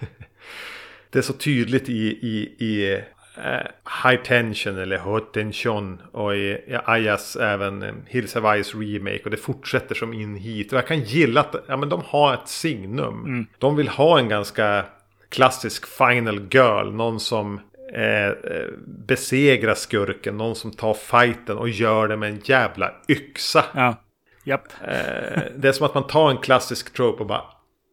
[1.10, 3.00] det är så tydligt i, i, i
[3.38, 3.66] uh,
[4.04, 9.30] High Tension eller Hot Tension och i, i även um, Hills of Ice Remake och
[9.30, 10.72] det fortsätter som in hit.
[10.72, 13.24] Och jag kan gilla att ja, men de har ett signum.
[13.24, 13.46] Mm.
[13.58, 14.84] De vill ha en ganska
[15.28, 16.92] klassisk Final Girl.
[16.92, 17.60] Någon som
[17.94, 18.32] eh, eh
[18.86, 20.36] besegrar skurken.
[20.36, 23.64] Någon som tar fighten och gör det med en jävla yxa.
[23.74, 23.96] Ja.
[24.44, 24.60] Yep.
[24.80, 27.44] Eh, det är som att man tar en klassisk trope och bara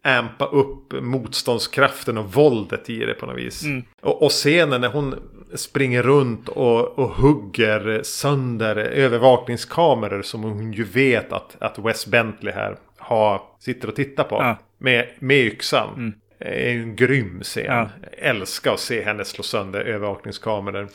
[0.04, 3.64] ampa upp motståndskraften och våldet i det på något vis.
[3.64, 3.84] Mm.
[4.02, 5.16] Och, och scenen när hon
[5.54, 12.54] springer runt och, och hugger sönder övervakningskameror som hon ju vet att, att Wes Bentley
[12.54, 14.36] här har, sitter och tittar på.
[14.36, 14.58] Ja.
[14.78, 15.90] Med, med yxan.
[15.98, 16.14] Mm.
[16.40, 17.66] är en grym scen.
[17.66, 17.90] Ja.
[18.02, 20.88] Jag älskar att se henne slå sönder övervakningskameror.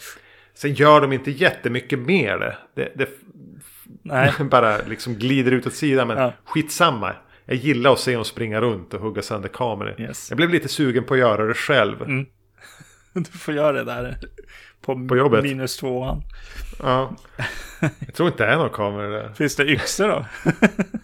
[0.55, 2.59] Sen gör de inte jättemycket mer.
[2.75, 3.09] Det, det,
[4.03, 6.09] det bara liksom glider ut åt sidan.
[6.09, 6.33] Men ja.
[6.45, 7.13] skitsamma.
[7.47, 10.01] Jag gillar att se honom springa runt och hugga sönder kameror.
[10.01, 10.31] Yes.
[10.31, 12.03] Jag blev lite sugen på att göra det själv.
[12.03, 12.27] Mm.
[13.13, 14.17] Du får göra det där
[14.81, 15.43] på, på jobbet.
[15.43, 16.23] minus tvåan.
[16.83, 17.17] Ja.
[17.81, 19.33] Jag tror inte det är någon kamera där.
[19.35, 20.25] Finns det yxor då?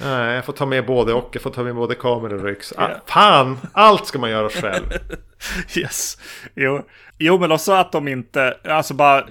[0.00, 1.30] Nej, jag får ta med både och.
[1.32, 2.78] Jag får ta med både kameror och.
[2.78, 2.90] Yeah.
[2.90, 3.58] Ah, fan!
[3.72, 4.84] Allt ska man göra själv.
[5.76, 6.18] yes.
[6.54, 6.82] Jo.
[7.18, 9.24] jo, men också att de inte, alltså bara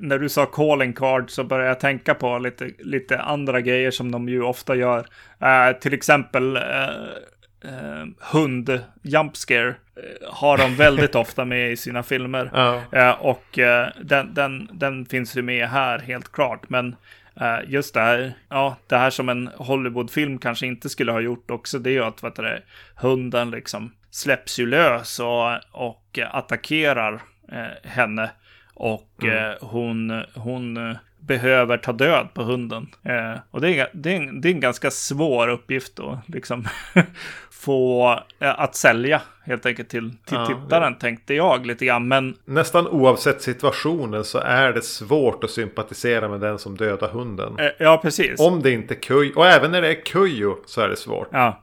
[0.00, 4.12] när du sa calling card så började jag tänka på lite, lite andra grejer som
[4.12, 4.98] de ju ofta gör.
[4.98, 6.62] Uh, till exempel uh,
[7.64, 9.74] uh, hund jumpscare
[10.28, 12.50] har de väldigt ofta med i sina filmer.
[12.94, 13.10] Uh.
[13.10, 13.44] och
[14.02, 16.68] den, den, den finns ju med här helt klart.
[16.68, 16.96] Men
[17.66, 21.78] just det här, ja, det här som en Hollywoodfilm kanske inte skulle ha gjort också,
[21.78, 22.62] det är ju att vet du,
[22.96, 27.22] hunden liksom släpps ju lös och, och attackerar
[27.84, 28.30] henne.
[28.74, 29.50] Och mm.
[29.50, 32.88] eh, hon, hon behöver ta död på hunden.
[33.02, 36.68] Eh, och det är, det, är en, det är en ganska svår uppgift att liksom
[37.60, 40.98] få eh, att sälja helt enkelt till, till ja, tittaren, ja.
[41.00, 42.08] tänkte jag lite grann.
[42.08, 42.36] Men...
[42.44, 47.58] Nästan oavsett situationen så är det svårt att sympatisera med den som dödar hunden.
[47.58, 48.40] Eh, ja, precis.
[48.40, 51.28] Om det inte är kuj, och även när det är kujo så är det svårt.
[51.32, 51.62] Ja.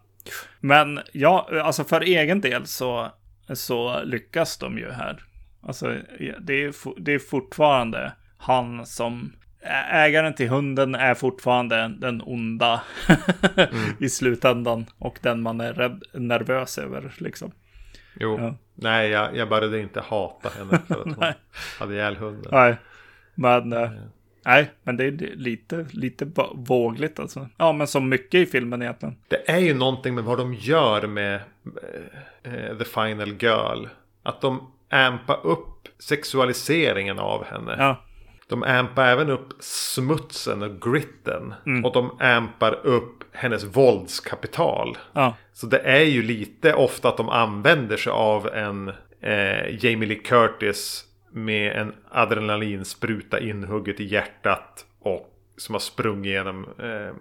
[0.60, 3.12] Men ja, alltså för egen del så,
[3.54, 5.24] så lyckas de ju här.
[5.64, 5.95] Alltså,
[6.39, 9.34] det är, det är fortfarande han som...
[9.91, 12.82] Ägaren till hunden är fortfarande den onda
[13.55, 13.95] mm.
[13.99, 14.86] i slutändan.
[14.97, 17.51] Och den man är rädd, nervös över liksom.
[18.20, 18.55] Jo, ja.
[18.76, 21.34] nej jag, jag började inte hata henne för att hon
[21.80, 22.51] hade ihjäl hunden.
[22.51, 22.76] Nej,
[23.36, 23.74] men...
[23.74, 23.89] Äh,
[24.45, 27.49] Nej, men det är lite, lite vågligt alltså.
[27.57, 29.15] Ja, men som mycket i filmen egentligen.
[29.28, 31.41] Det är ju någonting med vad de gör med
[32.45, 33.88] uh, The Final Girl.
[34.24, 37.76] Att de ampa upp sexualiseringen av henne.
[37.78, 38.03] Ja.
[38.50, 41.54] De ampar även upp smutsen och gritten.
[41.66, 41.86] Mm.
[41.86, 44.98] Och de ampar upp hennes våldskapital.
[45.14, 45.36] Ja.
[45.54, 48.91] Så det är ju lite ofta att de använder sig av en
[49.22, 54.86] eh, Jamie Lee Curtis med en adrenalinspruta inhugget i hjärtat.
[55.00, 57.16] Och som har sprungit genom eh,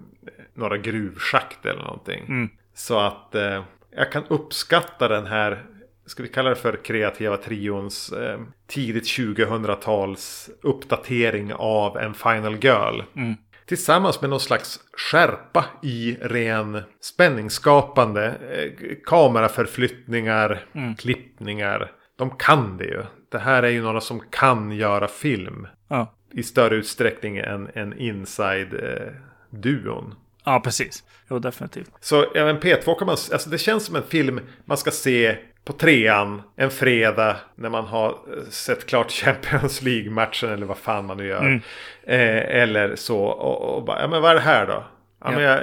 [0.54, 2.24] några gruvschakt eller någonting.
[2.28, 2.50] Mm.
[2.74, 5.64] Så att eh, jag kan uppskatta den här
[6.06, 13.02] ska vi kalla det för kreativa trions eh, tidigt 2000-tals uppdatering av en Final Girl.
[13.16, 13.34] Mm.
[13.66, 18.72] Tillsammans med någon slags skärpa i ren spänningsskapande eh,
[19.04, 20.96] kameraförflyttningar, mm.
[20.96, 21.92] klippningar.
[22.16, 23.02] De kan det ju.
[23.28, 25.68] Det här är ju några som kan göra film.
[25.88, 26.14] Ja.
[26.32, 30.06] I större utsträckning än, än Inside-duon.
[30.06, 30.12] Eh,
[30.44, 31.04] ja, precis.
[31.30, 31.90] Jo, definitivt.
[32.00, 33.16] Så även P2 kan man...
[33.32, 37.84] Alltså det känns som en film man ska se på trean en fredag när man
[37.84, 41.40] har eh, sett klart Champions League-matchen eller vad fan man nu gör.
[41.40, 41.60] Mm.
[42.02, 44.84] Eh, eller så och, och bara, ja men vad är det här då?
[45.24, 45.60] Ja, men jag,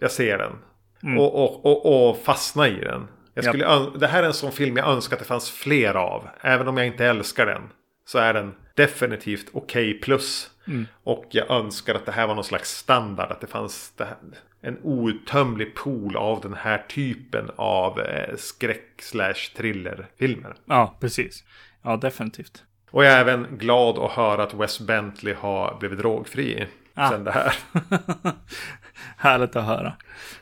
[0.00, 0.52] jag ser den.
[1.02, 1.18] Mm.
[1.18, 3.08] Och, och, och, och fastna i den.
[3.34, 3.48] Jag Ja.
[3.50, 6.28] skulle, ön- Det här är en sån film jag önskar att det fanns fler av.
[6.40, 7.62] Även om jag inte älskar den.
[8.06, 10.50] Så är den definitivt okej plus.
[10.66, 10.86] Mm.
[11.04, 13.30] Och jag önskar att det här var någon slags standard.
[13.30, 14.16] Att det fanns det här,
[14.62, 20.54] en outtömlig pool av den här typen av eh, skräck slash thrillerfilmer.
[20.64, 21.44] Ja, precis.
[21.82, 22.64] Ja, definitivt.
[22.90, 26.66] Och jag är även glad att höra att Wes Bentley har blivit drogfri.
[26.94, 27.10] Ah.
[27.10, 27.54] Sen det här.
[29.16, 29.92] Härligt att höra.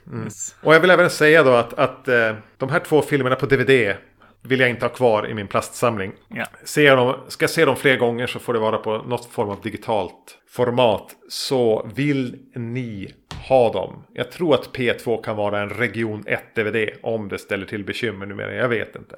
[0.06, 0.24] Mm.
[0.24, 0.56] Yes.
[0.60, 3.96] Och jag vill även säga då att, att eh, de här två filmerna på DVD
[4.42, 6.12] vill jag inte ha kvar i min plastsamling.
[6.28, 6.46] Ja.
[6.64, 9.26] Ser jag dem, ska jag se dem fler gånger så får det vara på något
[9.26, 11.16] form av digitalt format.
[11.28, 13.14] Så vill ni
[13.48, 14.02] ha dem.
[14.12, 18.26] Jag tror att P2 kan vara en region 1 DVD om det ställer till bekymmer
[18.26, 18.54] numera.
[18.54, 19.16] Jag vet inte.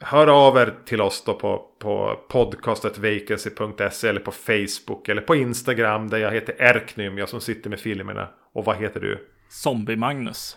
[0.00, 6.08] Hör av er till oss då på, på podcastetvacancy.se eller på Facebook eller på Instagram
[6.08, 8.28] där jag heter Erknym, jag som sitter med filmerna.
[8.54, 9.28] Och vad heter du?
[9.48, 10.56] Zombie-Magnus.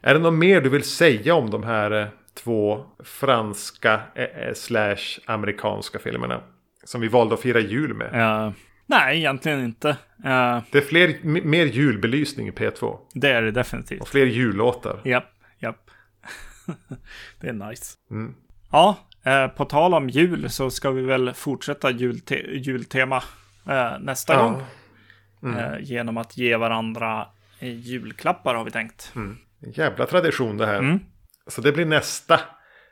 [0.00, 4.54] Är det något mer du vill säga om de här eh, två franska eh, eh,
[4.54, 6.40] slash amerikanska filmerna?
[6.84, 8.14] Som vi valde att fira jul med.
[8.14, 8.52] Eh,
[8.86, 9.88] nej, egentligen inte.
[10.24, 12.98] Eh, Det är fler, mer julbelysning i P2.
[13.14, 14.00] det är det definitivt.
[14.00, 15.00] Och fler jullåtar.
[15.04, 15.24] Japp,
[15.58, 15.90] japp.
[17.40, 17.96] det är nice.
[18.10, 18.34] Mm.
[18.70, 23.22] Ja, eh, på tal om jul så ska vi väl fortsätta julte jultema
[23.68, 24.42] eh, nästa Ja.
[24.42, 24.62] gång.
[25.56, 27.26] Eh, genom att ge varandra
[27.58, 29.12] eh, julklappar har vi tänkt.
[29.14, 29.38] En
[29.72, 30.78] jävla tradition det här.
[30.78, 30.98] Mm.
[31.46, 32.40] Så det blir nästa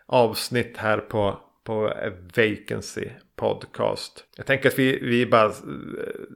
[0.06, 1.92] avsnitt här på, på
[2.36, 4.24] Vacancy Podcast.
[4.36, 5.52] Jag tänker att vi, vi bara eh,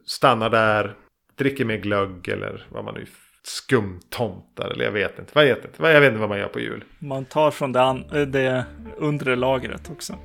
[0.07, 0.95] stannar där.
[1.39, 3.07] Dricker med glögg eller vad man nu
[3.43, 5.31] skumtomtar eller jag vet inte.
[5.35, 5.83] Vad jag vet inte.
[5.83, 6.85] Jag vet inte vad man gör på jul.
[6.99, 8.65] Man tar från det, an- eh, det
[8.97, 10.19] undre lagret också.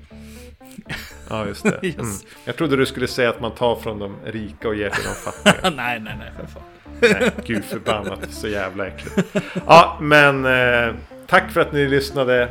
[1.29, 1.79] Ja, just det.
[1.99, 2.05] Mm.
[2.45, 5.09] Jag trodde du skulle säga att man tar från de rika och ger till de
[5.09, 5.69] fattiga.
[5.75, 6.63] nej, nej, nej, för fan.
[7.01, 8.31] Nej, gud förbannat.
[8.31, 9.35] Så jävla äckligt.
[9.65, 10.95] Ja, men eh,
[11.27, 12.49] tack för att ni lyssnade.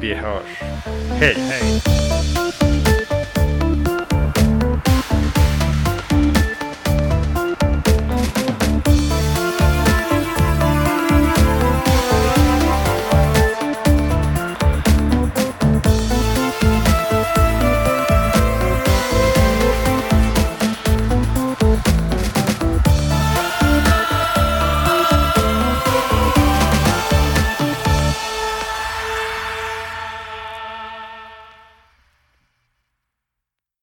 [0.00, 0.62] Vi hörs.
[1.20, 1.34] Hej!
[1.34, 2.03] Hej.